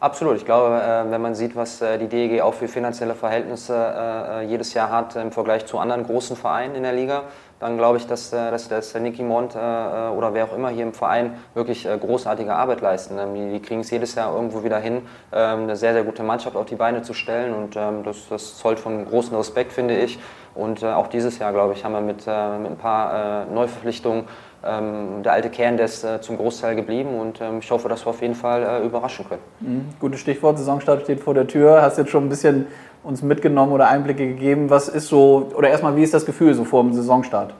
Absolut. 0.00 0.38
Ich 0.38 0.46
glaube, 0.46 0.80
äh, 0.82 1.10
wenn 1.10 1.20
man 1.20 1.34
sieht, 1.34 1.54
was 1.54 1.82
äh, 1.82 1.98
die 1.98 2.08
DEG 2.08 2.40
auch 2.40 2.54
für 2.54 2.68
finanzielle 2.68 3.14
Verhältnisse 3.14 3.74
äh, 3.76 4.46
jedes 4.46 4.72
Jahr 4.72 4.90
hat 4.90 5.14
im 5.14 5.30
Vergleich 5.30 5.66
zu 5.66 5.78
anderen 5.78 6.04
großen 6.04 6.36
Vereinen 6.36 6.74
in 6.74 6.84
der 6.84 6.94
Liga, 6.94 7.24
dann 7.58 7.76
glaube 7.76 7.98
ich, 7.98 8.06
dass, 8.06 8.30
dass, 8.30 8.68
dass 8.68 8.94
Niki 8.94 9.22
Mont 9.22 9.54
oder 9.54 10.30
wer 10.32 10.46
auch 10.46 10.56
immer 10.56 10.70
hier 10.70 10.84
im 10.84 10.94
Verein 10.94 11.34
wirklich 11.52 11.86
großartige 11.86 12.54
Arbeit 12.54 12.80
leisten. 12.80 13.18
Ähm, 13.18 13.52
die 13.52 13.60
kriegen 13.60 13.82
es 13.82 13.90
jedes 13.90 14.14
Jahr 14.14 14.34
irgendwo 14.34 14.64
wieder 14.64 14.78
hin, 14.78 15.02
ähm, 15.30 15.64
eine 15.64 15.76
sehr, 15.76 15.92
sehr 15.92 16.04
gute 16.04 16.22
Mannschaft 16.22 16.56
auf 16.56 16.64
die 16.64 16.76
Beine 16.76 17.02
zu 17.02 17.12
stellen 17.12 17.52
und 17.52 17.76
ähm, 17.76 18.02
das, 18.02 18.28
das 18.30 18.56
zollt 18.56 18.80
von 18.80 19.04
großem 19.04 19.36
Respekt, 19.36 19.74
finde 19.74 19.98
ich. 19.98 20.18
Und 20.54 20.82
auch 20.82 21.06
dieses 21.06 21.38
Jahr, 21.38 21.52
glaube 21.52 21.74
ich, 21.74 21.84
haben 21.84 21.92
wir 21.92 22.00
mit, 22.00 22.26
mit 22.26 22.26
ein 22.26 22.76
paar 22.76 23.44
Neuverpflichtungen 23.46 24.24
ähm, 24.64 25.22
der 25.22 25.32
alte 25.32 25.50
Kern, 25.50 25.76
der 25.76 25.86
ist 25.86 26.04
äh, 26.04 26.20
zum 26.20 26.36
Großteil 26.36 26.76
geblieben 26.76 27.18
und 27.18 27.40
ähm, 27.40 27.60
ich 27.60 27.70
hoffe, 27.70 27.88
dass 27.88 28.04
wir 28.04 28.10
auf 28.10 28.20
jeden 28.20 28.34
Fall 28.34 28.62
äh, 28.62 28.86
überraschen 28.86 29.26
können. 29.28 29.42
Mhm. 29.60 29.88
Gutes 29.98 30.20
Stichwort, 30.20 30.58
Saisonstart 30.58 31.02
steht 31.02 31.20
vor 31.20 31.34
der 31.34 31.46
Tür. 31.46 31.80
Hast 31.80 31.98
jetzt 31.98 32.10
schon 32.10 32.26
ein 32.26 32.28
bisschen 32.28 32.66
uns 33.02 33.22
mitgenommen 33.22 33.72
oder 33.72 33.88
Einblicke 33.88 34.26
gegeben. 34.26 34.68
Was 34.68 34.88
ist 34.88 35.08
so, 35.08 35.50
oder 35.54 35.70
erstmal, 35.70 35.96
wie 35.96 36.02
ist 36.02 36.12
das 36.12 36.26
Gefühl 36.26 36.52
so 36.54 36.64
vor 36.64 36.82
dem 36.82 36.92
Saisonstart? 36.92 37.54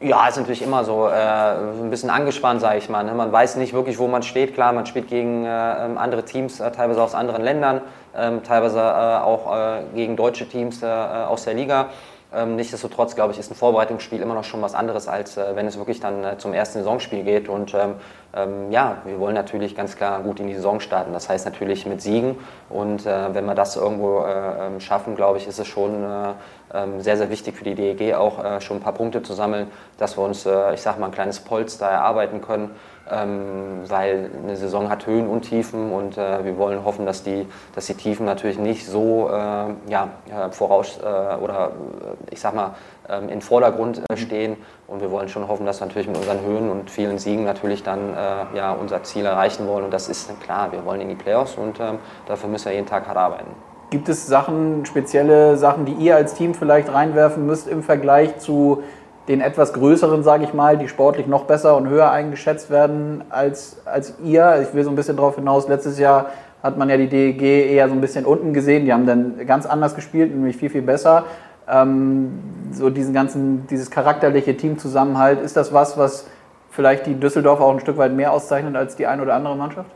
Ja, 0.00 0.28
ist 0.28 0.36
natürlich 0.36 0.62
immer 0.62 0.84
so 0.84 1.08
äh, 1.08 1.10
ein 1.10 1.90
bisschen 1.90 2.10
angespannt, 2.10 2.60
sage 2.60 2.78
ich 2.78 2.88
mal. 2.88 3.02
Ne? 3.02 3.14
Man 3.14 3.32
weiß 3.32 3.56
nicht 3.56 3.72
wirklich, 3.72 3.98
wo 3.98 4.06
man 4.06 4.22
steht. 4.22 4.54
Klar, 4.54 4.72
man 4.72 4.86
spielt 4.86 5.08
gegen 5.08 5.44
äh, 5.44 5.86
ähm, 5.86 5.98
andere 5.98 6.24
Teams, 6.24 6.60
äh, 6.60 6.70
teilweise 6.70 7.02
aus 7.02 7.16
anderen 7.16 7.42
Ländern, 7.42 7.80
ähm, 8.16 8.44
teilweise 8.44 8.78
äh, 8.78 8.82
auch 8.82 9.52
äh, 9.52 9.82
gegen 9.96 10.14
deutsche 10.14 10.48
Teams 10.48 10.84
äh, 10.84 10.86
aus 10.86 11.46
der 11.46 11.54
Liga. 11.54 11.86
Ähm, 12.34 12.56
nichtsdestotrotz, 12.56 13.14
glaube 13.14 13.32
ich, 13.32 13.38
ist 13.38 13.50
ein 13.50 13.54
Vorbereitungsspiel 13.54 14.20
immer 14.20 14.34
noch 14.34 14.44
schon 14.44 14.60
was 14.60 14.74
anderes, 14.74 15.08
als 15.08 15.38
äh, 15.38 15.56
wenn 15.56 15.66
es 15.66 15.78
wirklich 15.78 16.00
dann 16.00 16.24
äh, 16.24 16.36
zum 16.36 16.52
ersten 16.52 16.78
Saisonspiel 16.78 17.24
geht. 17.24 17.48
Und 17.48 17.72
ähm, 17.72 17.94
ähm, 18.34 18.70
ja, 18.70 18.98
wir 19.06 19.18
wollen 19.18 19.34
natürlich 19.34 19.74
ganz 19.74 19.96
klar 19.96 20.20
gut 20.20 20.38
in 20.38 20.46
die 20.46 20.54
Saison 20.54 20.80
starten. 20.80 21.14
Das 21.14 21.30
heißt 21.30 21.46
natürlich 21.46 21.86
mit 21.86 22.02
Siegen. 22.02 22.36
Und 22.68 23.06
äh, 23.06 23.34
wenn 23.34 23.46
wir 23.46 23.54
das 23.54 23.76
irgendwo 23.76 24.20
äh, 24.20 24.66
ähm, 24.66 24.80
schaffen, 24.80 25.16
glaube 25.16 25.38
ich, 25.38 25.48
ist 25.48 25.58
es 25.58 25.66
schon 25.66 26.04
äh, 26.04 26.34
ähm, 26.74 27.00
sehr, 27.00 27.16
sehr 27.16 27.30
wichtig 27.30 27.56
für 27.56 27.64
die 27.64 27.74
DEG 27.74 28.14
auch 28.14 28.44
äh, 28.44 28.60
schon 28.60 28.76
ein 28.76 28.82
paar 28.82 28.92
Punkte 28.92 29.22
zu 29.22 29.32
sammeln, 29.32 29.70
dass 29.96 30.18
wir 30.18 30.22
uns, 30.22 30.46
ich 30.74 30.82
sage 30.82 31.00
mal, 31.00 31.06
ein 31.06 31.12
kleines 31.12 31.40
Polster 31.40 31.86
erarbeiten 31.86 32.42
können 32.42 32.70
ähm, 33.10 33.82
weil 33.88 34.30
eine 34.42 34.56
Saison 34.56 34.88
hat 34.90 35.06
Höhen 35.06 35.28
und 35.28 35.42
Tiefen 35.42 35.92
und 35.92 36.18
äh, 36.18 36.44
wir 36.44 36.58
wollen 36.58 36.84
hoffen, 36.84 37.06
dass 37.06 37.22
die, 37.22 37.46
dass 37.74 37.86
die 37.86 37.94
Tiefen 37.94 38.26
natürlich 38.26 38.58
nicht 38.58 38.86
so 38.86 39.28
äh, 39.28 39.90
ja, 39.90 40.08
voraus 40.50 40.98
äh, 41.02 41.36
oder 41.42 41.70
äh, 41.70 42.32
ich 42.34 42.40
sag 42.40 42.54
mal 42.54 42.74
ähm, 43.08 43.28
in 43.28 43.40
Vordergrund 43.40 44.02
äh, 44.08 44.16
stehen 44.16 44.56
und 44.86 45.00
wir 45.00 45.10
wollen 45.10 45.28
schon 45.28 45.48
hoffen, 45.48 45.66
dass 45.66 45.80
wir 45.80 45.86
natürlich 45.86 46.08
mit 46.08 46.16
unseren 46.16 46.40
Höhen 46.42 46.70
und 46.70 46.90
vielen 46.90 47.18
Siegen 47.18 47.44
natürlich 47.44 47.82
dann 47.82 48.14
äh, 48.14 48.56
ja, 48.56 48.72
unser 48.72 49.02
Ziel 49.02 49.24
erreichen 49.24 49.66
wollen 49.66 49.84
und 49.84 49.92
das 49.92 50.08
ist 50.08 50.40
klar, 50.40 50.72
wir 50.72 50.84
wollen 50.84 51.00
in 51.00 51.08
die 51.08 51.14
Playoffs 51.14 51.56
und 51.56 51.80
ähm, 51.80 51.98
dafür 52.26 52.48
müssen 52.48 52.66
wir 52.66 52.74
jeden 52.74 52.86
Tag 52.86 53.06
hart 53.06 53.16
arbeiten. 53.16 53.50
Gibt 53.90 54.10
es 54.10 54.26
Sachen, 54.26 54.84
spezielle 54.84 55.56
Sachen, 55.56 55.86
die 55.86 55.94
ihr 55.94 56.14
als 56.14 56.34
Team 56.34 56.52
vielleicht 56.52 56.92
reinwerfen 56.92 57.46
müsst 57.46 57.66
im 57.66 57.82
Vergleich 57.82 58.38
zu 58.38 58.82
den 59.28 59.40
etwas 59.42 59.74
größeren, 59.74 60.22
sage 60.22 60.44
ich 60.44 60.54
mal, 60.54 60.78
die 60.78 60.88
sportlich 60.88 61.26
noch 61.26 61.44
besser 61.44 61.76
und 61.76 61.88
höher 61.88 62.10
eingeschätzt 62.10 62.70
werden 62.70 63.22
als, 63.28 63.76
als 63.84 64.14
ihr. 64.24 64.60
Ich 64.62 64.74
will 64.74 64.84
so 64.84 64.90
ein 64.90 64.96
bisschen 64.96 65.16
darauf 65.16 65.36
hinaus, 65.36 65.68
letztes 65.68 65.98
Jahr 65.98 66.26
hat 66.62 66.76
man 66.76 66.88
ja 66.88 66.96
die 66.96 67.08
DEG 67.08 67.42
eher 67.42 67.88
so 67.88 67.94
ein 67.94 68.00
bisschen 68.00 68.24
unten 68.24 68.52
gesehen. 68.52 68.84
Die 68.84 68.92
haben 68.92 69.06
dann 69.06 69.46
ganz 69.46 69.66
anders 69.66 69.94
gespielt, 69.94 70.34
nämlich 70.34 70.56
viel, 70.56 70.70
viel 70.70 70.82
besser. 70.82 71.24
Ähm, 71.68 72.40
so 72.72 72.90
diesen 72.90 73.14
ganzen, 73.14 73.66
dieses 73.68 73.90
charakterliche 73.90 74.56
Teamzusammenhalt, 74.56 75.40
ist 75.40 75.56
das 75.56 75.72
was, 75.72 75.98
was 75.98 76.26
vielleicht 76.70 77.06
die 77.06 77.14
Düsseldorfer 77.14 77.64
auch 77.64 77.72
ein 77.72 77.80
Stück 77.80 77.98
weit 77.98 78.12
mehr 78.12 78.32
auszeichnet 78.32 78.74
als 78.76 78.96
die 78.96 79.06
eine 79.06 79.22
oder 79.22 79.34
andere 79.34 79.56
Mannschaft? 79.56 79.90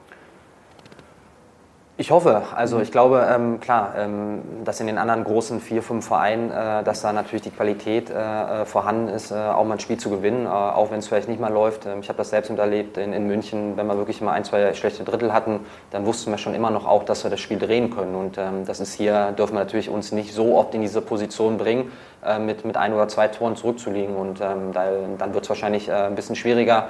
Ich 2.03 2.11
hoffe. 2.11 2.43
Also 2.57 2.81
ich 2.81 2.91
glaube, 2.91 3.29
ähm, 3.33 3.61
klar, 3.61 3.95
ähm, 3.97 4.43
dass 4.65 4.81
in 4.81 4.88
den 4.88 4.99
anderen 4.99 5.23
großen 5.23 5.61
vier, 5.61 5.85
fünf 5.85 6.05
Vereinen, 6.05 6.51
äh, 6.51 6.83
dass 6.83 7.01
da 7.01 7.12
natürlich 7.12 7.43
die 7.43 7.53
Qualität 7.53 8.11
äh, 8.11 8.62
äh 8.62 8.65
vorhanden 8.65 9.07
ist, 9.07 9.31
äh, 9.31 9.37
auch 9.37 9.62
mal 9.65 9.75
ein 9.75 9.79
Spiel 9.79 9.99
zu 9.99 10.11
gewinnen, 10.11 10.47
äh, 10.47 10.49
auch 10.49 10.91
wenn 10.91 10.99
es 10.99 11.07
vielleicht 11.07 11.29
nicht 11.29 11.41
mal 11.41 11.53
läuft. 11.53 11.87
Ähm, 11.87 12.01
ich 12.01 12.09
habe 12.09 12.17
das 12.17 12.31
selbst 12.31 12.51
miterlebt 12.51 12.97
in, 12.97 13.12
in, 13.12 13.29
München, 13.29 13.77
wenn 13.77 13.87
wir 13.87 13.97
wirklich 13.99 14.21
mal 14.21 14.33
ein, 14.33 14.43
zwei 14.43 14.75
schlechte 14.75 15.05
Drittel 15.05 15.33
hatten, 15.33 15.61
dann 15.93 16.05
wussten 16.05 16.33
wir 16.33 16.38
schon 16.38 16.57
immer 16.57 16.71
noch 16.71 16.88
auch, 16.88 17.05
dass 17.05 17.23
wir 17.23 17.31
das 17.31 17.38
Spiel 17.38 17.61
drehen 17.61 17.95
können. 17.95 18.17
Und 18.17 18.37
ähm, 18.37 18.65
das 18.67 18.81
ist 18.81 18.95
hier, 18.95 19.31
dürfen 19.38 19.55
wir 19.55 19.61
natürlich 19.61 19.88
uns 19.88 20.11
nicht 20.11 20.35
so 20.35 20.57
oft 20.57 20.75
in 20.75 20.81
diese 20.81 21.03
Position 21.03 21.57
bringen, 21.57 21.93
äh, 22.27 22.41
mit, 22.41 22.65
mit 22.65 22.77
ein 22.77 22.95
oder 22.95 23.07
zwei 23.07 23.29
Toren 23.29 23.55
zurückzuliegen. 23.55 24.17
Und 24.17 24.41
ähm, 24.41 24.73
da, 24.73 24.88
dann 25.19 25.35
wird 25.35 25.45
es 25.45 25.51
wahrscheinlich 25.51 25.93
ein 25.93 26.17
bisschen 26.17 26.35
schwieriger. 26.35 26.88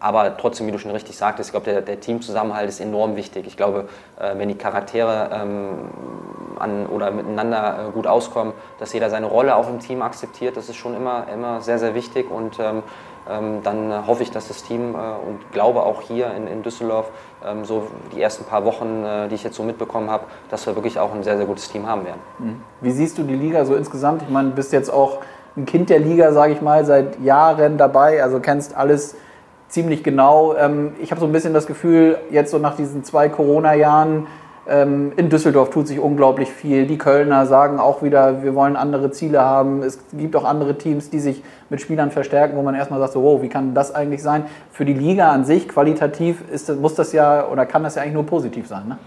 Aber 0.00 0.36
trotzdem, 0.36 0.66
wie 0.66 0.72
du 0.72 0.78
schon 0.78 0.90
richtig 0.90 1.16
sagtest, 1.16 1.48
ich 1.48 1.52
glaube, 1.52 1.70
der, 1.70 1.82
der 1.82 2.00
Teamzusammenhalt 2.00 2.68
ist 2.68 2.80
enorm 2.80 3.16
wichtig. 3.16 3.46
Ich 3.46 3.56
glaube, 3.56 3.88
äh, 4.18 4.38
wenn 4.38 4.48
die 4.48 4.56
Charaktere 4.56 5.30
ähm, 5.32 5.90
an, 6.58 6.86
oder 6.86 7.10
miteinander 7.10 7.88
äh, 7.88 7.92
gut 7.92 8.06
auskommen, 8.06 8.52
dass 8.78 8.92
jeder 8.92 9.10
seine 9.10 9.26
Rolle 9.26 9.56
auch 9.56 9.68
im 9.68 9.80
Team 9.80 10.02
akzeptiert, 10.02 10.56
das 10.56 10.68
ist 10.68 10.76
schon 10.76 10.94
immer, 10.94 11.26
immer 11.32 11.60
sehr, 11.60 11.78
sehr 11.78 11.94
wichtig. 11.94 12.30
Und 12.30 12.58
ähm, 12.60 12.82
ähm, 13.28 13.60
dann 13.62 14.06
hoffe 14.06 14.22
ich, 14.22 14.30
dass 14.30 14.48
das 14.48 14.62
Team 14.62 14.94
äh, 14.94 14.98
und 14.98 15.52
glaube 15.52 15.82
auch 15.82 16.00
hier 16.00 16.32
in, 16.34 16.46
in 16.46 16.62
Düsseldorf, 16.62 17.10
ähm, 17.44 17.64
so 17.64 17.88
die 18.14 18.22
ersten 18.22 18.44
paar 18.44 18.64
Wochen, 18.64 19.04
äh, 19.04 19.28
die 19.28 19.34
ich 19.34 19.44
jetzt 19.44 19.56
so 19.56 19.62
mitbekommen 19.62 20.10
habe, 20.10 20.24
dass 20.48 20.66
wir 20.66 20.74
wirklich 20.74 20.98
auch 20.98 21.12
ein 21.14 21.22
sehr, 21.22 21.36
sehr 21.36 21.46
gutes 21.46 21.68
Team 21.68 21.86
haben 21.86 22.04
werden. 22.04 22.20
Mhm. 22.38 22.62
Wie 22.80 22.90
siehst 22.90 23.18
du 23.18 23.22
die 23.22 23.34
Liga 23.34 23.64
so 23.64 23.74
insgesamt? 23.74 24.22
Ich 24.22 24.30
meine, 24.30 24.50
du 24.50 24.54
bist 24.54 24.72
jetzt 24.72 24.90
auch 24.90 25.18
ein 25.56 25.66
Kind 25.66 25.90
der 25.90 25.98
Liga, 25.98 26.32
sage 26.32 26.52
ich 26.52 26.62
mal, 26.62 26.84
seit 26.84 27.20
Jahren 27.20 27.76
dabei, 27.76 28.22
also 28.22 28.40
kennst 28.40 28.76
alles 28.76 29.16
ziemlich 29.68 30.02
genau. 30.02 30.54
Ähm, 30.56 30.92
ich 31.00 31.10
habe 31.10 31.20
so 31.20 31.26
ein 31.26 31.32
bisschen 31.32 31.54
das 31.54 31.66
Gefühl, 31.66 32.18
jetzt 32.30 32.50
so 32.50 32.58
nach 32.58 32.76
diesen 32.76 33.04
zwei 33.04 33.28
Corona-Jahren, 33.28 34.26
ähm, 34.68 35.12
in 35.16 35.30
Düsseldorf 35.30 35.70
tut 35.70 35.88
sich 35.88 35.98
unglaublich 35.98 36.50
viel. 36.50 36.86
Die 36.86 36.98
Kölner 36.98 37.46
sagen 37.46 37.80
auch 37.80 38.02
wieder, 38.02 38.42
wir 38.42 38.54
wollen 38.54 38.76
andere 38.76 39.10
Ziele 39.10 39.40
haben. 39.40 39.82
Es 39.82 39.98
gibt 40.12 40.36
auch 40.36 40.44
andere 40.44 40.76
Teams, 40.76 41.08
die 41.08 41.20
sich 41.20 41.42
mit 41.70 41.80
Spielern 41.80 42.10
verstärken, 42.10 42.56
wo 42.56 42.62
man 42.62 42.74
erstmal 42.74 43.00
sagt, 43.00 43.14
so, 43.14 43.22
wow, 43.22 43.40
wie 43.40 43.48
kann 43.48 43.72
das 43.72 43.94
eigentlich 43.94 44.22
sein? 44.22 44.44
Für 44.70 44.84
die 44.84 44.92
Liga 44.92 45.32
an 45.32 45.44
sich, 45.44 45.68
qualitativ, 45.68 46.42
ist, 46.52 46.68
muss 46.80 46.94
das 46.94 47.12
ja 47.12 47.46
oder 47.46 47.64
kann 47.64 47.82
das 47.82 47.94
ja 47.94 48.02
eigentlich 48.02 48.14
nur 48.14 48.26
positiv 48.26 48.66
sein. 48.66 48.88
Ne? 48.88 48.98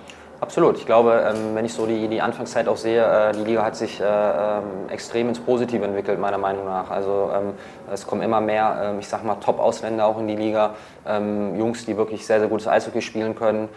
Absolut. 0.42 0.76
Ich 0.80 0.88
glaube, 0.88 1.24
ähm, 1.24 1.54
wenn 1.54 1.66
ich 1.66 1.74
so 1.74 1.86
die, 1.86 2.08
die 2.08 2.20
Anfangszeit 2.20 2.68
auch 2.68 2.76
sehe, 2.76 3.06
äh, 3.06 3.32
die 3.32 3.44
Liga 3.44 3.64
hat 3.64 3.76
sich 3.76 4.02
äh, 4.02 4.04
ähm, 4.04 4.90
extrem 4.90 5.30
ins 5.30 5.40
Positive 5.40 5.86
entwickelt, 5.86 6.20
meiner 6.20 6.40
Meinung 6.40 6.66
nach. 6.66 6.90
Also 6.90 7.30
ähm, 7.32 7.54
es 7.94 8.08
kommen 8.08 8.24
immer 8.24 8.42
mehr, 8.42 8.96
ich 9.00 9.08
sag 9.08 9.24
mal, 9.24 9.36
Top-Ausländer 9.36 10.06
auch 10.06 10.18
in 10.18 10.28
die 10.28 10.36
Liga. 10.36 10.72
Jungs, 11.04 11.84
die 11.86 11.98
wirklich 11.98 12.28
sehr, 12.28 12.40
sehr 12.40 12.48
gutes 12.48 12.68
Eishockey 12.68 13.02
spielen 13.02 13.36
können. 13.36 13.70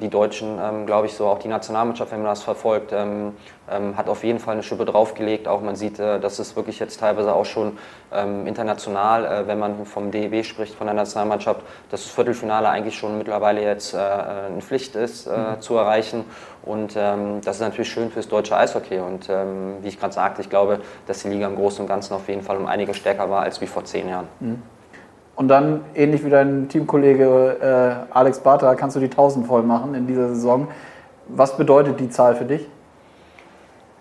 die 0.00 0.08
Deutschen, 0.08 0.58
glaube 0.86 1.06
ich, 1.06 1.12
so 1.12 1.26
auch 1.26 1.38
die 1.38 1.48
Nationalmannschaft, 1.48 2.10
wenn 2.12 2.22
man 2.22 2.30
das 2.30 2.42
verfolgt, 2.42 2.92
hat 2.92 4.08
auf 4.08 4.24
jeden 4.24 4.38
Fall 4.38 4.54
eine 4.54 4.62
Schippe 4.62 4.86
draufgelegt. 4.86 5.48
Auch 5.48 5.60
man 5.60 5.76
sieht, 5.76 5.98
äh, 5.98 6.18
dass 6.18 6.38
es 6.38 6.56
wirklich 6.56 6.78
jetzt 6.78 6.98
teilweise 6.98 7.34
auch 7.34 7.44
schon 7.44 7.76
international, 8.46 9.46
wenn 9.46 9.58
man 9.58 9.84
vom 9.84 10.10
DEB 10.10 10.44
spricht, 10.44 10.74
von 10.74 10.86
der 10.86 10.94
Nationalmannschaft, 10.94 11.60
dass 11.90 12.04
das 12.04 12.12
Viertelfinale 12.12 12.68
eigentlich 12.68 12.96
schon 12.96 13.18
mittlerweile 13.18 13.60
jetzt 13.60 13.94
eine 13.94 14.62
Pflicht 14.62 14.94
ist 14.94 15.26
mhm. 15.26 15.60
zu 15.60 15.76
erreichen. 15.76 15.85
Und 16.62 16.94
ähm, 16.96 17.40
das 17.44 17.56
ist 17.56 17.62
natürlich 17.62 17.90
schön 17.90 18.10
fürs 18.10 18.28
deutsche 18.28 18.56
Eishockey. 18.56 18.98
Und 18.98 19.28
ähm, 19.28 19.76
wie 19.82 19.88
ich 19.88 20.00
gerade 20.00 20.12
sagte, 20.12 20.42
ich 20.42 20.50
glaube, 20.50 20.80
dass 21.06 21.22
die 21.22 21.28
Liga 21.28 21.46
im 21.46 21.56
Großen 21.56 21.80
und 21.80 21.86
Ganzen 21.86 22.14
auf 22.14 22.28
jeden 22.28 22.42
Fall 22.42 22.56
um 22.56 22.66
einige 22.66 22.92
stärker 22.94 23.30
war 23.30 23.42
als 23.42 23.60
wie 23.60 23.66
vor 23.66 23.84
zehn 23.84 24.08
Jahren. 24.08 24.28
Mhm. 24.40 24.62
Und 25.36 25.48
dann, 25.48 25.84
ähnlich 25.94 26.24
wie 26.24 26.30
dein 26.30 26.68
Teamkollege 26.68 28.06
äh, 28.10 28.14
Alex 28.14 28.40
Barter, 28.40 28.74
kannst 28.74 28.96
du 28.96 29.00
die 29.00 29.06
1000 29.06 29.46
voll 29.46 29.62
machen 29.62 29.94
in 29.94 30.06
dieser 30.06 30.28
Saison. 30.30 30.68
Was 31.28 31.56
bedeutet 31.56 32.00
die 32.00 32.08
Zahl 32.08 32.34
für 32.36 32.46
dich? 32.46 32.66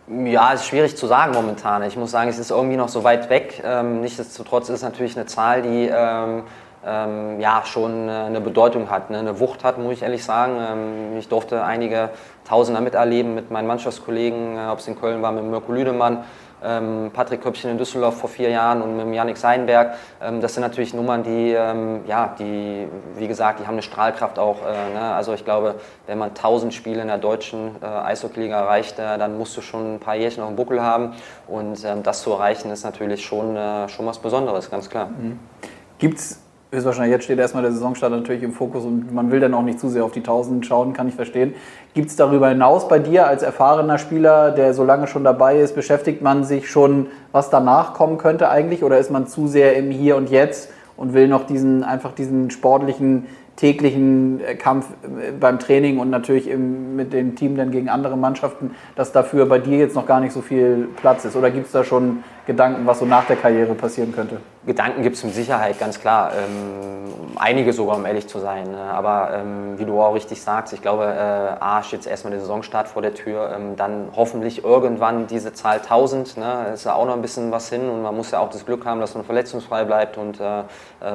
Ja, 0.08 0.54
ist 0.54 0.65
schwierig 0.65 0.95
zu 0.95 1.08
sagen 1.08 1.34
momentan. 1.34 1.84
Ich 1.84 1.98
muss 1.98 2.12
sagen, 2.12 2.30
es 2.30 2.39
ist 2.39 2.52
irgendwie 2.52 2.78
noch 2.78 2.89
so 2.89 3.04
weit 3.04 3.30
weg. 3.30 3.62
Ähm, 3.65 4.02
nichtsdestotrotz 4.02 4.69
ist 4.69 4.76
es 4.76 4.84
natürlich 4.84 5.17
eine 5.17 5.26
Zahl, 5.26 5.63
die 5.63 5.89
ähm, 5.91 6.43
ähm, 6.86 7.39
ja, 7.39 7.63
schon 7.65 8.10
eine 8.10 8.41
Bedeutung 8.41 8.89
hat, 8.89 9.10
ne? 9.10 9.19
eine 9.19 9.39
Wucht 9.39 9.63
hat, 9.63 9.78
muss 9.78 9.93
ich 9.93 10.04
ehrlich 10.04 10.24
sagen. 10.24 10.58
Ähm, 10.60 11.17
ich 11.17 11.28
durfte 11.28 11.63
einige 11.63 12.10
Tausender 12.48 12.80
miterleben 12.82 13.34
mit 13.34 13.50
meinen 13.50 13.67
Mannschaftskollegen, 13.67 14.58
äh, 14.58 14.69
ob 14.69 14.80
es 14.80 14.88
in 14.88 15.00
Köln 15.00 15.21
war 15.21 15.32
mit 15.32 15.43
Mirko 15.43 15.71
Lüdemann, 15.71 16.24
ähm, 16.63 17.10
Patrick 17.12 17.41
Köpfchen 17.41 17.71
in 17.71 17.78
Düsseldorf 17.78 18.19
vor 18.19 18.30
vier 18.30 18.50
Jahren 18.50 18.82
und 18.82 18.95
mit 18.95 19.15
Janik 19.15 19.38
Seinberg. 19.38 19.95
Ähm, 20.21 20.41
das 20.41 20.54
sind 20.54 20.62
natürlich 20.62 20.93
Nummern, 20.93 21.24
die, 21.24 21.54
ähm, 21.54 22.02
ja, 22.08 22.36
die, 22.38 22.88
wie 23.15 23.28
gesagt, 23.28 23.60
die 23.60 23.63
haben 23.65 23.74
eine 23.74 23.82
Strahlkraft 23.82 24.38
auch. 24.38 24.58
Äh, 24.62 24.93
ne? 24.93 25.13
Also 25.15 25.34
ich 25.34 25.43
glaube, 25.43 25.76
wenn 26.06 26.19
man 26.19 26.30
1000 26.30 26.74
Spiele 26.74 27.02
in 27.02 27.08
der 27.08 27.17
deutschen 27.17 27.76
äh, 27.82 27.86
Eishockey-Liga 27.86 28.60
erreicht, 28.60 29.00
äh, 29.00 29.17
dann 29.17 29.38
musst 29.38 29.58
du 29.58 29.62
schon 29.62 29.95
ein 29.95 30.00
paar 30.00 30.15
Jährchen 30.15 30.43
auf 30.43 30.50
dem 30.50 30.56
Buckel 30.56 30.82
haben. 30.82 31.13
Und 31.48 31.84
ähm, 31.84 32.04
das 32.04 32.21
zu 32.21 32.32
erreichen, 32.32 32.69
ist 32.69 32.84
natürlich 32.84 33.26
schon, 33.26 33.56
äh, 33.56 33.89
schon 33.89 34.06
was 34.06 34.19
Besonderes, 34.19 34.69
ganz 34.69 34.89
klar. 34.89 35.08
Mhm. 35.08 35.39
Gibt 35.98 36.19
es 36.19 36.44
höchstwahrscheinlich 36.75 37.11
jetzt 37.11 37.23
steht 37.23 37.39
erstmal 37.39 37.63
der 37.63 37.71
Saisonstart 37.71 38.11
natürlich 38.11 38.43
im 38.43 38.53
Fokus 38.53 38.85
und 38.85 39.13
man 39.13 39.31
will 39.31 39.39
dann 39.39 39.53
auch 39.53 39.63
nicht 39.63 39.79
zu 39.79 39.89
sehr 39.89 40.05
auf 40.05 40.11
die 40.11 40.19
1000 40.19 40.65
schauen, 40.65 40.93
kann 40.93 41.07
ich 41.07 41.15
verstehen. 41.15 41.55
Gibt 41.93 42.09
es 42.09 42.15
darüber 42.15 42.49
hinaus 42.49 42.88
bei 42.88 42.99
dir 42.99 43.27
als 43.27 43.41
erfahrener 43.41 43.97
Spieler, 43.97 44.51
der 44.51 44.73
so 44.73 44.83
lange 44.83 45.07
schon 45.07 45.23
dabei 45.23 45.59
ist, 45.59 45.73
beschäftigt 45.75 46.21
man 46.21 46.43
sich 46.43 46.69
schon, 46.69 47.07
was 47.31 47.49
danach 47.49 47.93
kommen 47.93 48.17
könnte 48.17 48.49
eigentlich 48.49 48.83
oder 48.83 48.99
ist 48.99 49.09
man 49.09 49.27
zu 49.27 49.47
sehr 49.47 49.75
im 49.75 49.89
Hier 49.89 50.15
und 50.15 50.29
Jetzt 50.29 50.69
und 50.97 51.13
will 51.13 51.27
noch 51.27 51.45
diesen 51.45 51.83
einfach 51.83 52.13
diesen 52.13 52.51
sportlichen 52.51 53.25
täglichen 53.55 54.41
äh, 54.41 54.55
Kampf 54.55 54.88
äh, 55.03 55.31
beim 55.31 55.59
Training 55.59 55.99
und 55.99 56.09
natürlich 56.09 56.49
im, 56.49 56.95
mit 56.95 57.13
dem 57.13 57.35
Team 57.35 57.55
dann 57.55 57.71
gegen 57.71 57.89
andere 57.89 58.17
Mannschaften, 58.17 58.71
dass 58.95 59.11
dafür 59.11 59.45
bei 59.45 59.59
dir 59.59 59.77
jetzt 59.77 59.95
noch 59.95 60.05
gar 60.05 60.19
nicht 60.19 60.33
so 60.33 60.41
viel 60.41 60.89
Platz 60.97 61.25
ist? 61.25 61.35
Oder 61.35 61.51
gibt 61.51 61.67
es 61.67 61.71
da 61.71 61.83
schon 61.83 62.23
Gedanken, 62.45 62.85
was 62.85 62.99
so 62.99 63.05
nach 63.05 63.25
der 63.25 63.38
Karriere 63.38 63.73
passieren 63.73 64.13
könnte? 64.13 64.38
Gedanken 64.65 65.04
gibt 65.04 65.15
es 65.15 65.23
mit 65.23 65.34
Sicherheit, 65.36 65.80
ganz 65.80 65.99
klar. 65.99 66.32
Ähm, 66.34 67.36
einige 67.38 67.73
sogar, 67.73 67.97
um 67.97 68.06
ehrlich 68.06 68.28
zu 68.28 68.39
sein. 68.39 68.71
Ne? 68.71 68.78
Aber 68.78 69.30
ähm, 69.34 69.78
wie 69.78 69.86
du 69.86 70.01
auch 70.01 70.13
richtig 70.13 70.41
sagst, 70.41 70.73
ich 70.73 70.82
glaube, 70.82 71.06
äh, 71.06 71.63
A 71.63 71.84
steht 71.84 71.99
jetzt 71.99 72.08
erstmal 72.08 72.32
der 72.32 72.39
Saisonstart 72.39 72.88
vor 72.88 73.01
der 73.01 73.13
Tür. 73.13 73.54
Ähm, 73.56 73.75
dann 73.75 74.10
hoffentlich 74.15 74.63
irgendwann 74.63 75.28
diese 75.28 75.54
Zahl 75.54 75.78
1000. 75.78 76.38
Ne? 76.38 76.71
Ist 76.73 76.86
ja 76.86 76.95
auch 76.95 77.06
noch 77.06 77.13
ein 77.13 77.21
bisschen 77.21 77.51
was 77.51 77.69
hin 77.69 77.88
und 77.89 78.01
man 78.01 78.15
muss 78.15 78.32
ja 78.32 78.39
auch 78.39 78.49
das 78.49 78.65
Glück 78.65 78.86
haben, 78.86 78.99
dass 78.99 79.13
man 79.13 79.23
verletzungsfrei 79.23 79.84
bleibt 79.84 80.17
und 80.17 80.39
äh, 80.39 80.60
äh 80.60 80.63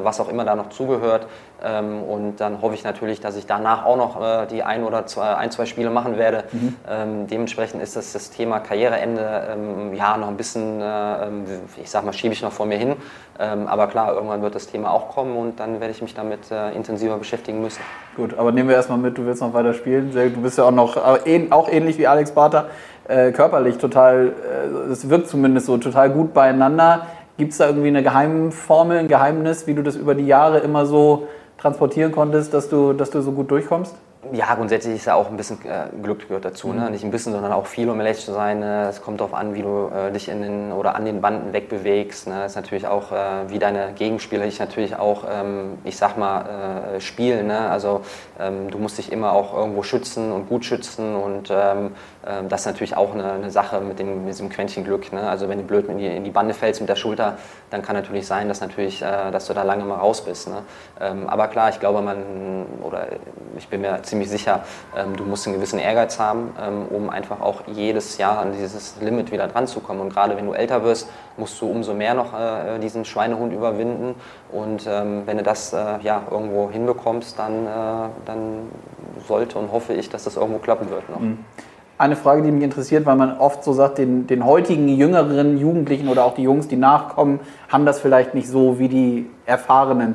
was 0.03 0.21
auch 0.21 0.29
immer 0.29 0.45
da 0.45 0.55
noch 0.55 0.69
zugehört. 0.71 1.27
Ähm, 1.63 2.03
und 2.03 2.37
dann 2.37 2.63
hoffe 2.63 2.75
ich 2.75 2.85
natürlich, 2.85 3.21
dass 3.21 3.37
ich 3.37 3.47
danach 3.47 3.85
auch 3.85 3.97
noch 3.97 4.21
äh, 4.23 4.47
die 4.47 4.63
ein 4.63 4.85
oder 4.85 5.07
zwei, 5.07 5.35
ein, 5.35 5.51
zwei 5.51 5.67
Spiele 5.67 5.91
machen 5.91 6.17
werde. 6.17 6.45
Mhm. 6.53 6.77
Ähm, 6.89 7.27
dementsprechend 7.27 7.83
ist 7.83 7.97
das, 7.97 8.13
das 8.13 8.31
Thema 8.31 8.61
Karriereende 8.61 9.49
ähm, 9.53 9.95
ja 9.95 10.17
noch 10.17 10.29
ein 10.29 10.37
bisschen, 10.37 10.81
äh, 10.81 11.29
ich 11.83 11.91
sag 11.91 12.05
mal, 12.05 12.13
schiebe 12.13 12.33
ich 12.33 12.43
noch 12.43 12.53
vor 12.53 12.67
mir 12.67 12.79
hin. 12.79 12.97
Ähm, 13.43 13.67
aber 13.67 13.87
klar, 13.87 14.13
irgendwann 14.13 14.43
wird 14.43 14.55
das 14.55 14.67
Thema 14.67 14.93
auch 14.93 15.09
kommen 15.09 15.35
und 15.35 15.59
dann 15.61 15.81
werde 15.81 15.93
ich 15.93 16.03
mich 16.03 16.13
damit 16.13 16.51
äh, 16.51 16.73
intensiver 16.73 17.17
beschäftigen 17.17 17.63
müssen. 17.63 17.81
Gut, 18.15 18.37
aber 18.37 18.53
nehmen 18.53 18.69
wir 18.69 18.77
erstmal 18.77 18.99
mit, 18.99 19.17
du 19.17 19.25
willst 19.25 19.41
noch 19.41 19.55
weiter 19.55 19.73
spielen. 19.73 20.13
Du 20.13 20.43
bist 20.43 20.59
ja 20.59 20.65
auch 20.65 20.71
noch 20.71 20.99
auch 20.99 21.69
ähnlich 21.69 21.97
wie 21.97 22.07
Alex 22.07 22.33
Barter, 22.33 22.67
äh, 23.09 23.33
körperlich 23.33 23.79
total, 23.79 24.33
es 24.93 25.09
wirkt 25.09 25.29
zumindest 25.29 25.67
so 25.67 25.79
total 25.79 26.11
gut 26.11 26.35
beieinander. 26.35 27.07
Gibt 27.39 27.53
es 27.53 27.59
da 27.59 27.69
irgendwie 27.69 27.89
eine 27.89 28.03
Geheimformel, 28.03 28.99
ein 28.99 29.09
Geheimnis, 29.09 29.67
wie 29.67 29.73
du 29.73 29.83
das 29.83 29.97
über 29.97 30.15
die 30.15 30.27
Jahre 30.27 30.59
immer 30.59 30.85
so 30.85 31.29
transportieren 31.57 32.13
konntest, 32.13 32.53
dass 32.53 32.69
du, 32.69 32.93
dass 32.93 33.11
du 33.11 33.23
so 33.23 33.33
gut 33.33 33.51
durchkommst? 33.51 33.95
Ja, 34.33 34.55
grundsätzlich 34.55 34.97
ist 34.97 35.07
ja 35.07 35.15
auch 35.15 35.31
ein 35.31 35.39
bisschen 35.39 35.65
äh, 35.65 35.87
Glück 36.03 36.29
gehört 36.29 36.45
dazu. 36.45 36.69
Ne? 36.69 36.75
Mhm. 36.75 36.81
Ne? 36.81 36.91
Nicht 36.91 37.05
ein 37.05 37.11
bisschen, 37.11 37.33
sondern 37.33 37.53
auch 37.53 37.67
viel, 37.67 37.89
um 37.89 37.99
ehrlich 38.01 38.19
zu 38.23 38.33
sein. 38.33 38.61
Ne? 38.61 38.87
Es 38.89 39.01
kommt 39.01 39.21
darauf 39.21 39.33
an, 39.33 39.55
wie 39.55 39.63
du 39.63 39.89
äh, 39.89 40.13
dich 40.13 40.29
in 40.29 40.43
den 40.43 40.73
oder 40.73 40.95
an 40.95 41.07
den 41.07 41.23
Banden 41.23 41.55
wegbewegst. 41.55 42.29
Ne? 42.29 42.35
Das 42.35 42.53
ist 42.53 42.57
natürlich 42.57 42.87
auch, 42.87 43.13
äh, 43.13 43.49
wie 43.49 43.59
deine 43.59 43.93
Gegenspieler 43.95 44.45
dich 44.45 44.59
natürlich 44.59 44.97
auch, 44.97 45.25
ähm, 45.31 45.79
ich 45.85 45.97
sag 45.97 46.19
mal, 46.19 46.97
äh, 46.97 47.01
spielen. 47.01 47.47
Ne? 47.47 47.71
Also 47.71 48.03
ähm, 48.39 48.71
du 48.71 48.77
musst 48.77 48.99
dich 48.99 49.11
immer 49.11 49.33
auch 49.33 49.57
irgendwo 49.57 49.83
schützen 49.83 50.33
und 50.33 50.51
gut 50.51 50.67
schützen 50.67 51.17
und 51.17 51.51
ähm, 51.51 51.93
ähm, 52.27 52.49
das 52.51 52.61
ist 52.61 52.67
natürlich 52.67 52.97
auch 52.99 53.15
eine, 53.15 53.33
eine 53.33 53.51
Sache 53.51 53.81
mit, 53.81 53.99
dem, 53.99 54.27
mit 54.27 54.35
diesem 54.35 54.51
Quäntchen 54.51 54.85
Glück. 54.85 55.15
Ne? 55.15 55.23
Also 55.23 55.49
wenn 55.49 55.59
du 55.59 55.65
blöd 55.65 55.89
in 55.89 55.97
die, 55.97 56.07
in 56.07 56.25
die 56.25 56.31
Bande 56.31 56.53
fällst 56.53 56.81
mit 56.81 56.91
der 56.91 56.97
Schulter, 56.97 57.39
dann 57.71 57.83
kann 57.83 57.97
natürlich 57.97 58.27
sein, 58.27 58.49
dass, 58.49 58.61
natürlich, 58.61 59.03
äh, 59.03 59.31
dass 59.31 59.47
du 59.47 59.55
da 59.55 59.63
lange 59.63 59.85
mal 59.85 59.97
raus 59.97 60.25
bist. 60.25 60.49
Ne? 60.49 60.63
Ähm, 61.01 61.29
aber 61.29 61.49
klar, 61.49 61.71
ich 61.71 61.81
glaube, 61.81 62.03
man, 62.03 62.67
oder 62.83 63.07
ich 63.57 63.69
bin 63.69 63.81
mir 63.81 64.03
ziemlich 64.03 64.29
sicher, 64.29 64.65
ähm, 64.97 65.17
du 65.17 65.25
musst 65.25 65.47
einen 65.47 65.57
gewissen 65.57 65.79
Ehrgeiz 65.79 66.19
haben, 66.19 66.55
ähm, 66.61 66.87
um 66.91 67.11
einfach 67.11 67.41
auch 67.41 67.63
jedes 67.67 68.19
Jahr 68.19 68.39
an 68.39 68.53
dieses 68.53 68.97
Limit 69.01 69.33
wieder 69.33 69.47
dran 69.47 69.67
zu 69.67 69.81
kommen. 69.81 70.01
Und 70.01 70.13
gerade 70.13 70.37
wenn 70.37 70.47
du 70.47 70.53
älter 70.53 70.83
wirst, 70.83 71.09
musst 71.37 71.61
du 71.61 71.71
umso 71.71 71.95
mehr 71.95 72.15
noch 72.15 72.39
äh, 72.39 72.79
diesen 72.79 73.05
Schweinehund 73.05 73.53
überwinden. 73.53 74.15
Und 74.53 74.87
ähm, 74.89 75.23
wenn 75.27 75.39
du 75.39 75.43
das 75.43 75.73
äh, 75.73 75.99
ja, 76.03 76.23
irgendwo 76.31 76.71
hinbekommst, 76.71 77.39
dann, 77.39 77.67
äh, 77.67 78.09
dann 78.27 78.71
sollte 79.27 79.59
und 79.59 79.73
hoffe 79.73 79.95
ich, 79.95 80.09
dass 80.09 80.25
das 80.25 80.37
irgendwo 80.37 80.59
klappen 80.59 80.91
wird 80.91 81.09
noch. 81.09 81.21
Mhm 81.21 81.45
eine 82.01 82.17
Frage, 82.17 82.43
die 82.43 82.51
mich 82.51 82.65
interessiert, 82.65 83.05
weil 83.05 83.17
man 83.17 83.37
oft 83.37 83.63
so 83.63 83.75
sagt, 83.75 83.99
den, 83.99 84.27
den 84.27 84.47
heutigen 84.47 84.89
jüngeren 84.89 85.59
Jugendlichen 85.59 86.09
oder 86.09 86.25
auch 86.25 86.35
die 86.35 86.43
Jungs, 86.43 86.67
die 86.67 86.77
nachkommen, 86.77 87.41
haben 87.69 87.85
das 87.85 88.01
vielleicht 88.01 88.35
nicht 88.35 88.49
so 88.49 88.79
wie 88.79 88.89
die 88.89 89.27
Erfahrenen. 89.45 90.15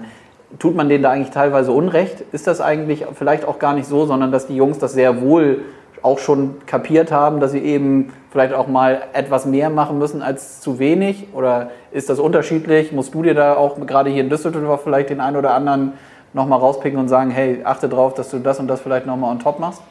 Tut 0.57 0.75
man 0.75 0.89
denen 0.89 1.03
da 1.03 1.11
eigentlich 1.11 1.29
teilweise 1.29 1.71
Unrecht? 1.71 2.23
Ist 2.31 2.47
das 2.47 2.59
eigentlich 2.59 3.05
vielleicht 3.13 3.45
auch 3.45 3.59
gar 3.59 3.75
nicht 3.75 3.87
so, 3.87 4.07
sondern 4.07 4.31
dass 4.31 4.47
die 4.47 4.55
Jungs 4.55 4.79
das 4.79 4.93
sehr 4.93 5.21
wohl 5.21 5.59
auch 6.01 6.17
schon 6.17 6.55
kapiert 6.65 7.11
haben, 7.11 7.39
dass 7.39 7.51
sie 7.51 7.59
eben 7.59 8.11
vielleicht 8.31 8.55
auch 8.55 8.67
mal 8.67 9.03
etwas 9.13 9.45
mehr 9.45 9.69
machen 9.69 9.99
müssen 9.99 10.23
als 10.23 10.61
zu 10.61 10.79
wenig? 10.79 11.27
Oder 11.33 11.69
ist 11.91 12.09
das 12.09 12.19
unterschiedlich? 12.19 12.93
Musst 12.93 13.13
du 13.13 13.21
dir 13.21 13.35
da 13.35 13.55
auch 13.55 13.79
gerade 13.85 14.09
hier 14.09 14.23
in 14.23 14.29
Düsseldorf 14.31 14.81
vielleicht 14.83 15.11
den 15.11 15.19
einen 15.19 15.37
oder 15.37 15.53
anderen 15.53 15.93
nochmal 16.33 16.59
rauspicken 16.59 16.99
und 16.99 17.09
sagen, 17.09 17.29
hey, 17.29 17.61
achte 17.63 17.89
drauf, 17.89 18.15
dass 18.15 18.31
du 18.31 18.39
das 18.39 18.59
und 18.59 18.67
das 18.67 18.81
vielleicht 18.81 19.05
nochmal 19.05 19.31
on 19.31 19.39
top 19.39 19.59
machst? 19.59 19.83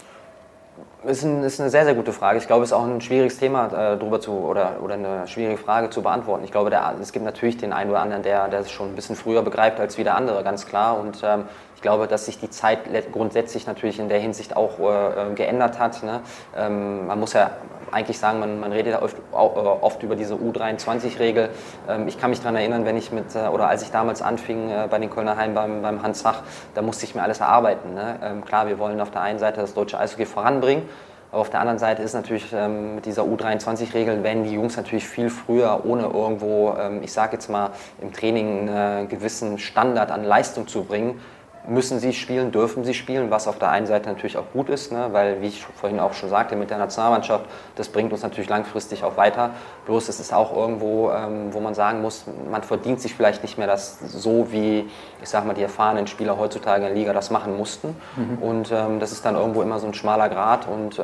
Ist, 1.07 1.23
ein, 1.23 1.43
ist, 1.43 1.61
eine 1.61 1.71
sehr, 1.71 1.85
sehr 1.85 1.95
gute 1.95 2.13
Frage. 2.13 2.39
Ich 2.39 2.47
glaube, 2.47 2.65
es 2.65 2.71
ist 2.71 2.73
auch 2.73 2.85
ein 2.85 3.01
schwieriges 3.01 3.39
Thema 3.39 3.67
äh, 3.67 3.97
drüber 3.97 4.21
zu 4.21 4.33
oder, 4.33 4.77
oder 4.83 4.95
eine 4.95 5.27
schwierige 5.27 5.59
Frage 5.59 5.91
zu 5.91 6.03
beantworten. 6.03 6.45
Ich 6.45 6.53
glaube, 6.53 6.71
der, 6.71 6.95
es 7.01 7.13
gibt 7.13 7.25
natürlich 7.25 7.57
den 7.57 7.73
einen 7.73 7.91
oder 7.91 8.01
anderen, 8.01 8.23
der, 8.23 8.49
der 8.49 8.61
es 8.61 8.71
schon 8.71 8.93
ein 8.93 8.95
bisschen 8.95 9.17
früher 9.17 9.43
begreift 9.43 9.81
als 9.81 9.99
wie 9.99 10.05
der 10.05 10.17
andere, 10.17 10.43
ganz 10.43 10.67
klar. 10.67 10.99
Und 10.99 11.23
ähm, 11.23 11.45
ich 11.77 11.83
glaube, 11.83 12.07
dass 12.07 12.27
sich 12.27 12.39
die 12.39 12.51
Zeit 12.51 12.81
grundsätzlich 13.13 13.67
natürlich 13.67 13.99
in 13.99 14.09
der 14.09 14.19
Hinsicht 14.19 14.57
auch 14.57 14.79
äh, 14.79 15.35
geändert 15.35 15.79
hat. 15.79 16.03
Ne? 16.03 16.21
Ähm, 16.57 17.07
man 17.07 17.21
muss 17.21 17.35
ja 17.35 17.51
eigentlich 17.93 18.19
sagen, 18.19 18.41
man, 18.41 18.61
man 18.61 18.73
redet 18.73 18.95
ja 18.95 19.03
oft, 19.03 19.17
oft, 19.33 20.03
über 20.03 20.17
diese 20.17 20.35
U23-Regel. 20.35 21.51
Ähm, 21.89 22.09
ich 22.09 22.19
kann 22.19 22.31
mich 22.31 22.41
daran 22.41 22.57
erinnern, 22.57 22.85
wenn 22.85 22.97
ich 22.97 23.13
mit, 23.13 23.35
äh, 23.35 23.49
oder 23.49 23.69
als 23.69 23.83
ich 23.83 23.91
damals 23.91 24.23
anfing 24.23 24.71
äh, 24.71 24.89
bei 24.91 24.99
den 24.99 25.11
Kölner 25.11 25.37
Heim 25.37 25.55
beim, 25.55 25.83
beim 25.83 26.03
Hans 26.03 26.23
Zach, 26.23 26.43
da 26.75 26.83
musste 26.83 27.05
ich 27.05 27.15
mir 27.15 27.23
alles 27.23 27.41
erarbeiten. 27.41 27.95
Ne? 27.95 28.19
Ähm, 28.23 28.45
klar, 28.45 28.67
wir 28.67 28.79
wollen 28.79 29.01
auf 29.01 29.11
der 29.11 29.23
einen 29.23 29.39
Seite 29.39 29.61
das 29.61 29.75
deutsche 29.75 29.99
Eishockey 29.99 30.27
voranbringen, 30.27 30.89
aber 31.31 31.41
auf 31.41 31.51
der 31.51 31.61
anderen 31.61 31.79
Seite 31.79 32.03
ist 32.03 32.15
natürlich 32.15 32.53
ähm, 32.53 32.97
mit 32.97 33.07
dieser 33.07 33.23
U23-Regel, 33.23 34.23
werden 34.23 34.45
die 34.45 34.53
Jungs 34.53 34.77
natürlich 34.77 35.07
viel 35.07 35.31
früher, 35.31 35.81
ohne 35.85 36.05
irgendwo, 36.05 36.75
ich 37.03 37.13
sage 37.13 37.33
jetzt 37.35 37.49
mal, 37.51 37.71
im 38.01 38.13
Training 38.13 38.69
einen 38.69 39.09
gewissen 39.09 39.59
Standard 39.59 40.11
an 40.11 40.25
Leistung 40.25 40.69
zu 40.69 40.85
bringen, 40.85 41.21
müssen 41.67 41.99
sie 41.99 42.13
spielen, 42.13 42.53
dürfen 42.53 42.85
sie 42.85 42.95
spielen, 42.95 43.31
was 43.31 43.49
auf 43.49 43.59
der 43.59 43.71
einen 43.71 43.87
Seite 43.87 44.09
natürlich 44.09 44.37
auch 44.37 44.51
gut 44.53 44.69
ist, 44.69 44.93
ne? 44.93 45.09
weil, 45.13 45.41
wie 45.41 45.47
ich 45.47 45.65
vorhin 45.65 46.01
auch 46.01 46.13
schon 46.13 46.29
sagte, 46.29 46.57
mit 46.57 46.71
der 46.71 46.79
Nationalmannschaft, 46.79 47.47
das 47.77 47.89
bringt 47.89 48.13
uns 48.13 48.23
natürlich 48.23 48.51
langfristig 48.51 49.05
auch 49.05 49.17
weiter. 49.17 49.51
Bloß 49.87 50.09
es 50.09 50.21
ist 50.21 50.33
auch 50.33 50.55
irgendwo, 50.55 51.11
ähm, 51.11 51.53
wo 51.53 51.61
man 51.61 51.75
sagen 51.75 52.03
muss, 52.03 52.25
man 52.51 52.63
verdient 52.63 53.01
sich 53.01 53.15
vielleicht 53.15 53.43
nicht 53.43 53.59
mehr 53.59 53.67
das 53.67 53.99
so, 54.01 54.53
wie, 54.53 54.89
ich 55.23 55.29
sag 55.29 55.47
mal, 55.47 55.55
die 55.55 55.63
erfahrenen 55.63 56.07
Spieler 56.07 56.39
heutzutage 56.39 56.83
in 56.83 56.89
der 56.89 56.95
Liga 56.95 57.13
das 57.13 57.31
machen 57.31 57.57
mussten. 57.57 57.97
Mhm. 58.17 58.43
Und 58.43 58.73
ähm, 58.73 59.01
das 59.01 59.13
ist 59.13 59.25
dann 59.25 59.37
irgendwo 59.37 59.63
immer 59.63 59.79
so 59.79 59.87
ein 59.87 59.95
schmaler 59.95 60.29
Grad 60.29 60.69
und 60.69 60.99
äh, 60.99 61.03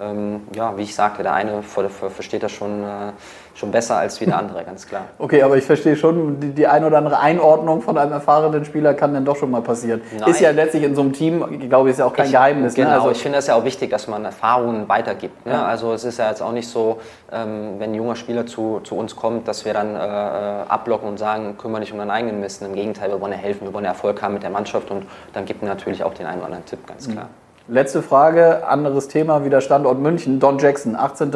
ähm, 0.00 0.42
ja, 0.54 0.76
wie 0.76 0.82
ich 0.82 0.94
sagte, 0.94 1.22
der 1.22 1.34
eine 1.34 1.62
versteht 1.62 2.42
das 2.42 2.52
schon, 2.52 2.82
äh, 2.82 3.12
schon 3.54 3.70
besser 3.70 3.96
als 3.96 4.20
wie 4.20 4.26
der 4.26 4.38
andere, 4.38 4.64
ganz 4.64 4.86
klar. 4.86 5.06
Okay, 5.18 5.42
aber 5.42 5.56
ich 5.56 5.64
verstehe 5.64 5.96
schon, 5.96 6.38
die, 6.40 6.50
die 6.50 6.66
ein 6.66 6.84
oder 6.84 6.98
andere 6.98 7.18
Einordnung 7.18 7.82
von 7.82 7.98
einem 7.98 8.12
erfahrenen 8.12 8.64
Spieler 8.64 8.94
kann 8.94 9.14
dann 9.14 9.24
doch 9.24 9.36
schon 9.36 9.50
mal 9.50 9.62
passieren. 9.62 10.00
Nein. 10.18 10.30
Ist 10.30 10.40
ja 10.40 10.50
letztlich 10.50 10.84
in 10.84 10.94
so 10.94 11.00
einem 11.00 11.12
Team, 11.12 11.44
ich 11.60 11.68
glaube, 11.68 11.90
ist 11.90 11.98
ja 11.98 12.04
auch 12.04 12.12
kein 12.12 12.26
ich, 12.26 12.32
Geheimnis. 12.32 12.76
Ne? 12.76 12.84
Genau, 12.84 12.90
ne? 12.90 13.00
also, 13.00 13.10
ich 13.10 13.18
finde 13.18 13.38
es 13.38 13.46
ja 13.46 13.54
auch 13.56 13.64
wichtig, 13.64 13.90
dass 13.90 14.06
man 14.06 14.24
Erfahrungen 14.24 14.88
weitergibt. 14.88 15.44
Ne? 15.46 15.52
Ja. 15.52 15.64
Also 15.64 15.92
es 15.92 16.04
ist 16.04 16.18
ja 16.18 16.28
jetzt 16.28 16.42
auch 16.42 16.52
nicht 16.52 16.68
so, 16.68 17.00
ähm, 17.32 17.74
wenn 17.78 17.90
ein 17.90 17.94
junger 17.94 18.16
Spieler 18.16 18.46
zu, 18.46 18.80
zu 18.84 18.94
uns 18.94 19.16
kommt, 19.16 19.48
dass 19.48 19.64
wir 19.64 19.74
dann 19.74 19.96
äh, 19.96 19.98
äh 19.98 20.68
abblocken 20.68 21.08
und 21.08 21.18
sagen, 21.18 21.56
kümmere 21.58 21.80
dich 21.80 21.92
um 21.92 21.98
deinen 21.98 22.10
eigenen 22.10 22.40
Mist. 22.40 22.62
Im 22.62 22.74
Gegenteil, 22.74 23.10
wir 23.10 23.20
wollen 23.20 23.32
ja 23.32 23.38
helfen, 23.38 23.66
wir 23.66 23.72
wollen 23.72 23.84
Erfolg 23.84 24.22
haben 24.22 24.34
mit 24.34 24.42
der 24.42 24.50
Mannschaft 24.50 24.90
und 24.90 25.06
dann 25.32 25.44
gibt 25.44 25.62
man 25.62 25.70
natürlich 25.70 26.04
auch 26.04 26.14
den 26.14 26.26
einen 26.26 26.38
oder 26.38 26.46
anderen 26.46 26.66
Tipp, 26.66 26.86
ganz 26.86 27.08
mhm. 27.08 27.12
klar. 27.12 27.24
Mhm. 27.24 27.47
Letzte 27.70 28.00
Frage, 28.00 28.66
anderes 28.66 29.08
Thema, 29.08 29.44
wieder 29.44 29.60
Standort 29.60 29.98
München. 29.98 30.40
Don 30.40 30.56
Jackson, 30.56 30.96
18. 30.96 31.30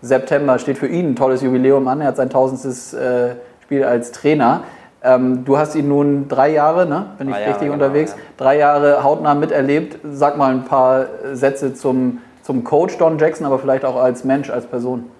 September 0.00 0.58
steht 0.58 0.78
für 0.78 0.86
ihn 0.86 1.10
ein 1.10 1.16
tolles 1.16 1.42
Jubiläum 1.42 1.86
an. 1.88 2.00
Er 2.00 2.08
hat 2.08 2.16
sein 2.16 2.30
tausendstes 2.30 2.94
äh, 2.94 3.34
Spiel 3.62 3.84
als 3.84 4.10
Trainer. 4.10 4.62
Ähm, 5.02 5.44
du 5.44 5.58
hast 5.58 5.74
ihn 5.74 5.88
nun 5.88 6.28
drei 6.28 6.50
Jahre, 6.50 6.86
ne? 6.86 7.10
bin 7.18 7.28
drei 7.28 7.42
ich 7.42 7.48
richtig 7.48 7.68
Jahre, 7.68 7.74
unterwegs, 7.74 8.12
genau, 8.12 8.24
ja. 8.24 8.32
drei 8.38 8.58
Jahre 8.58 9.04
hautnah 9.04 9.34
miterlebt. 9.34 9.98
Sag 10.10 10.38
mal 10.38 10.50
ein 10.50 10.64
paar 10.64 11.08
Sätze 11.34 11.74
zum, 11.74 12.22
zum 12.42 12.64
Coach 12.64 12.96
Don 12.96 13.18
Jackson, 13.18 13.44
aber 13.44 13.58
vielleicht 13.58 13.84
auch 13.84 13.96
als 13.96 14.24
Mensch, 14.24 14.48
als 14.48 14.64
Person 14.64 15.10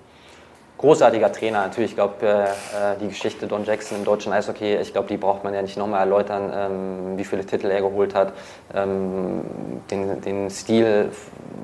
großartiger 0.79 1.33
Trainer 1.33 1.63
natürlich. 1.63 1.91
Ich 1.91 1.97
glaube, 1.97 2.15
äh, 2.27 2.45
äh, 2.45 2.97
die 3.01 3.09
Geschichte 3.09 3.47
Don 3.47 3.65
Jackson 3.65 3.99
im 3.99 4.05
deutschen 4.05 4.33
Eishockey, 4.33 4.77
ich 4.77 4.93
glaube, 4.93 5.09
die 5.09 5.17
braucht 5.17 5.45
man 5.45 5.55
ja 5.55 5.63
nicht 5.63 5.77
nochmal 5.77 6.01
erläutern, 6.01 6.53
ähm, 6.55 7.19
wie 7.19 7.25
viele 7.25 7.45
Titel 7.45 7.67
er 7.67 7.81
geholt 7.81 8.15
hat, 8.15 8.33
ähm, 8.75 9.43
den, 9.91 10.21
den 10.21 10.51
Stil 10.51 11.11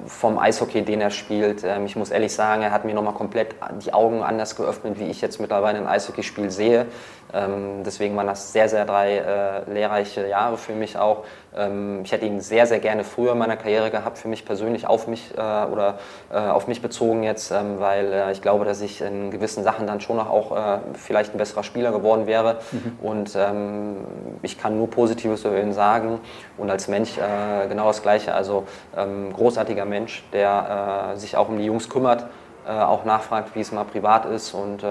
vom 0.07 0.39
Eishockey, 0.39 0.83
den 0.83 1.01
er 1.01 1.11
spielt. 1.11 1.63
Ähm, 1.65 1.87
ich 1.87 1.97
muss 1.97 2.11
ehrlich 2.11 2.33
sagen, 2.33 2.63
er 2.63 2.71
hat 2.71 2.85
mir 2.85 2.95
nochmal 2.95 3.15
komplett 3.15 3.55
die 3.85 3.93
Augen 3.93 4.23
anders 4.23 4.57
geöffnet, 4.57 4.99
wie 4.99 5.11
ich 5.11 5.21
jetzt 5.21 5.41
mittlerweile 5.41 5.79
ein 5.79 5.87
Eishockeyspiel 5.87 6.51
sehe. 6.51 6.87
Ähm, 7.35 7.83
deswegen 7.85 8.17
waren 8.17 8.27
das 8.27 8.53
sehr, 8.53 8.69
sehr 8.69 8.85
drei 8.85 9.19
äh, 9.19 9.71
lehrreiche 9.73 10.27
Jahre 10.29 10.57
für 10.59 10.73
mich 10.73 10.99
auch. 10.99 11.25
Ähm, 11.57 12.01
ich 12.05 12.13
hätte 12.13 12.27
ihn 12.27 12.41
sehr, 12.41 12.67
sehr 12.67 12.79
gerne 12.79 13.05
früher 13.05 13.33
in 13.33 13.39
meiner 13.39 13.57
Karriere 13.57 13.91
gehabt, 13.91 14.19
für 14.19 14.29
mich 14.29 14.45
persönlich 14.45 14.87
auf 14.87 15.07
mich 15.07 15.33
äh, 15.37 15.41
oder 15.41 15.99
äh, 16.33 16.37
auf 16.37 16.67
mich 16.67 16.83
bezogen 16.83 17.23
jetzt, 17.23 17.51
ähm, 17.51 17.79
weil 17.79 18.13
äh, 18.13 18.33
ich 18.33 18.43
glaube, 18.43 18.65
dass 18.65 18.81
ich 18.81 19.01
in 19.01 19.31
gewissen 19.31 19.65
Sachen 19.65 19.87
dann 19.87 20.01
schon 20.01 20.17
noch 20.17 20.31
auch 20.31 20.57
äh, 20.57 20.79
vielleicht 20.95 21.35
ein 21.35 21.39
besserer 21.39 21.63
Spieler 21.63 21.93
geworden 21.93 22.27
wäre. 22.27 22.59
Mhm. 22.71 22.99
Und 23.03 23.37
ähm, 23.37 23.97
ich 24.43 24.59
kann 24.59 24.77
nur 24.77 24.91
Positives 24.91 25.45
über 25.45 25.61
ihn 25.61 25.73
sagen 25.73 26.21
und 26.57 26.71
als 26.71 26.89
Mensch 26.89 27.19
äh, 27.19 27.69
genau 27.69 27.87
das 27.87 28.03
Gleiche. 28.03 28.35
Also 28.35 28.65
ähm, 28.97 29.33
großartiger 29.33 29.85
Mensch, 29.85 30.25
der 30.33 31.13
sich 31.17 31.37
auch 31.37 31.49
um 31.49 31.59
die 31.59 31.65
Jungs 31.65 31.89
kümmert. 31.89 32.27
Auch 32.67 33.05
nachfragt, 33.05 33.55
wie 33.55 33.61
es 33.61 33.73
mal 33.73 33.85
privat 33.85 34.25
ist 34.27 34.55
und 34.55 34.85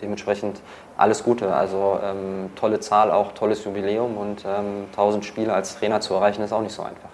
dementsprechend 0.00 0.60
alles 0.96 1.24
Gute. 1.24 1.52
Also 1.54 1.98
ähm, 2.02 2.50
tolle 2.56 2.80
Zahl, 2.80 3.10
auch 3.10 3.32
tolles 3.32 3.64
Jubiläum 3.64 4.16
und 4.16 4.44
ähm, 4.44 4.86
1000 4.92 5.24
Spiele 5.24 5.52
als 5.52 5.76
Trainer 5.76 6.00
zu 6.00 6.14
erreichen, 6.14 6.42
ist 6.42 6.52
auch 6.52 6.62
nicht 6.62 6.74
so 6.74 6.82
einfach. 6.82 7.10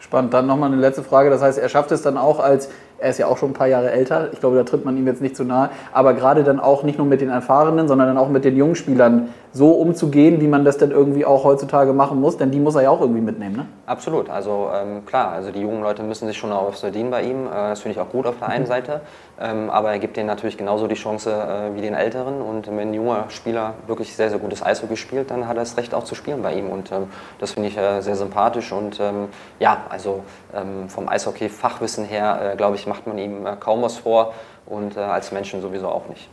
Spannend. 0.00 0.32
Dann 0.32 0.46
nochmal 0.46 0.72
eine 0.72 0.80
letzte 0.80 1.02
Frage. 1.02 1.30
Das 1.30 1.42
heißt, 1.42 1.58
er 1.58 1.68
schafft 1.68 1.92
es 1.92 2.02
dann 2.02 2.16
auch 2.16 2.40
als, 2.40 2.70
er 2.98 3.10
ist 3.10 3.18
ja 3.18 3.26
auch 3.26 3.36
schon 3.36 3.50
ein 3.50 3.54
paar 3.54 3.66
Jahre 3.66 3.90
älter, 3.90 4.32
ich 4.32 4.40
glaube, 4.40 4.56
da 4.56 4.64
tritt 4.64 4.84
man 4.84 4.96
ihm 4.96 5.06
jetzt 5.06 5.20
nicht 5.20 5.36
zu 5.36 5.44
nahe, 5.44 5.70
aber 5.92 6.14
gerade 6.14 6.42
dann 6.42 6.58
auch 6.58 6.82
nicht 6.82 6.98
nur 6.98 7.06
mit 7.06 7.20
den 7.20 7.28
Erfahrenen, 7.28 7.86
sondern 7.86 8.08
dann 8.08 8.18
auch 8.18 8.28
mit 8.28 8.44
den 8.44 8.56
jungen 8.56 8.76
Spielern 8.76 9.28
so 9.52 9.72
umzugehen, 9.72 10.40
wie 10.40 10.46
man 10.46 10.64
das 10.64 10.78
dann 10.78 10.92
irgendwie 10.92 11.24
auch 11.24 11.42
heutzutage 11.42 11.92
machen 11.92 12.20
muss, 12.20 12.36
denn 12.36 12.52
die 12.52 12.60
muss 12.60 12.76
er 12.76 12.82
ja 12.82 12.90
auch 12.90 13.00
irgendwie 13.00 13.20
mitnehmen, 13.20 13.56
ne? 13.56 13.66
Absolut. 13.86 14.30
Also 14.30 14.70
ähm, 14.72 15.04
klar, 15.06 15.32
also 15.32 15.50
die 15.50 15.60
jungen 15.60 15.82
Leute 15.82 16.04
müssen 16.04 16.28
sich 16.28 16.38
schon 16.38 16.52
auch 16.52 16.72
verdienen 16.74 17.10
bei 17.10 17.22
ihm. 17.22 17.46
Äh, 17.46 17.70
das 17.70 17.80
finde 17.80 17.98
ich 17.98 18.00
auch 18.00 18.10
gut 18.10 18.26
auf 18.26 18.38
der 18.38 18.48
einen 18.48 18.64
mhm. 18.64 18.68
Seite. 18.68 19.00
Ähm, 19.40 19.68
aber 19.70 19.90
er 19.90 19.98
gibt 19.98 20.16
denen 20.16 20.28
natürlich 20.28 20.56
genauso 20.56 20.86
die 20.86 20.94
Chance 20.94 21.32
äh, 21.32 21.74
wie 21.74 21.80
den 21.80 21.94
Älteren. 21.94 22.40
Und 22.40 22.68
wenn 22.68 22.78
ein 22.90 22.94
junger 22.94 23.24
Spieler 23.28 23.74
wirklich 23.88 24.14
sehr, 24.14 24.30
sehr 24.30 24.38
gutes 24.38 24.64
Eishockey 24.64 24.96
spielt, 24.96 25.32
dann 25.32 25.48
hat 25.48 25.56
er 25.56 25.62
das 25.62 25.76
Recht 25.76 25.94
auch 25.94 26.04
zu 26.04 26.14
spielen 26.14 26.42
bei 26.42 26.54
ihm. 26.54 26.70
Und 26.70 26.92
ähm, 26.92 27.08
das 27.40 27.52
finde 27.52 27.70
ich 27.70 27.76
äh, 27.76 28.02
sehr 28.02 28.16
sympathisch. 28.16 28.70
Und 28.70 29.00
ähm, 29.00 29.28
ja, 29.58 29.78
also 29.88 30.22
ähm, 30.54 30.88
vom 30.88 31.08
Eishockey-Fachwissen 31.08 32.04
her, 32.04 32.52
äh, 32.52 32.56
glaube 32.56 32.76
ich, 32.76 32.86
macht 32.86 33.08
man 33.08 33.18
ihm 33.18 33.46
äh, 33.46 33.56
kaum 33.58 33.82
was 33.82 33.96
vor. 33.98 34.32
Und 34.66 34.96
äh, 34.96 35.00
als 35.00 35.32
Menschen 35.32 35.60
sowieso 35.60 35.88
auch 35.88 36.08
nicht. 36.08 36.28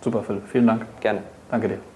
Super, 0.00 0.22
Philipp. 0.22 0.48
Vielen 0.48 0.66
Dank. 0.66 0.86
Gerne. 1.00 1.22
Danke 1.50 1.68
dir. 1.68 1.91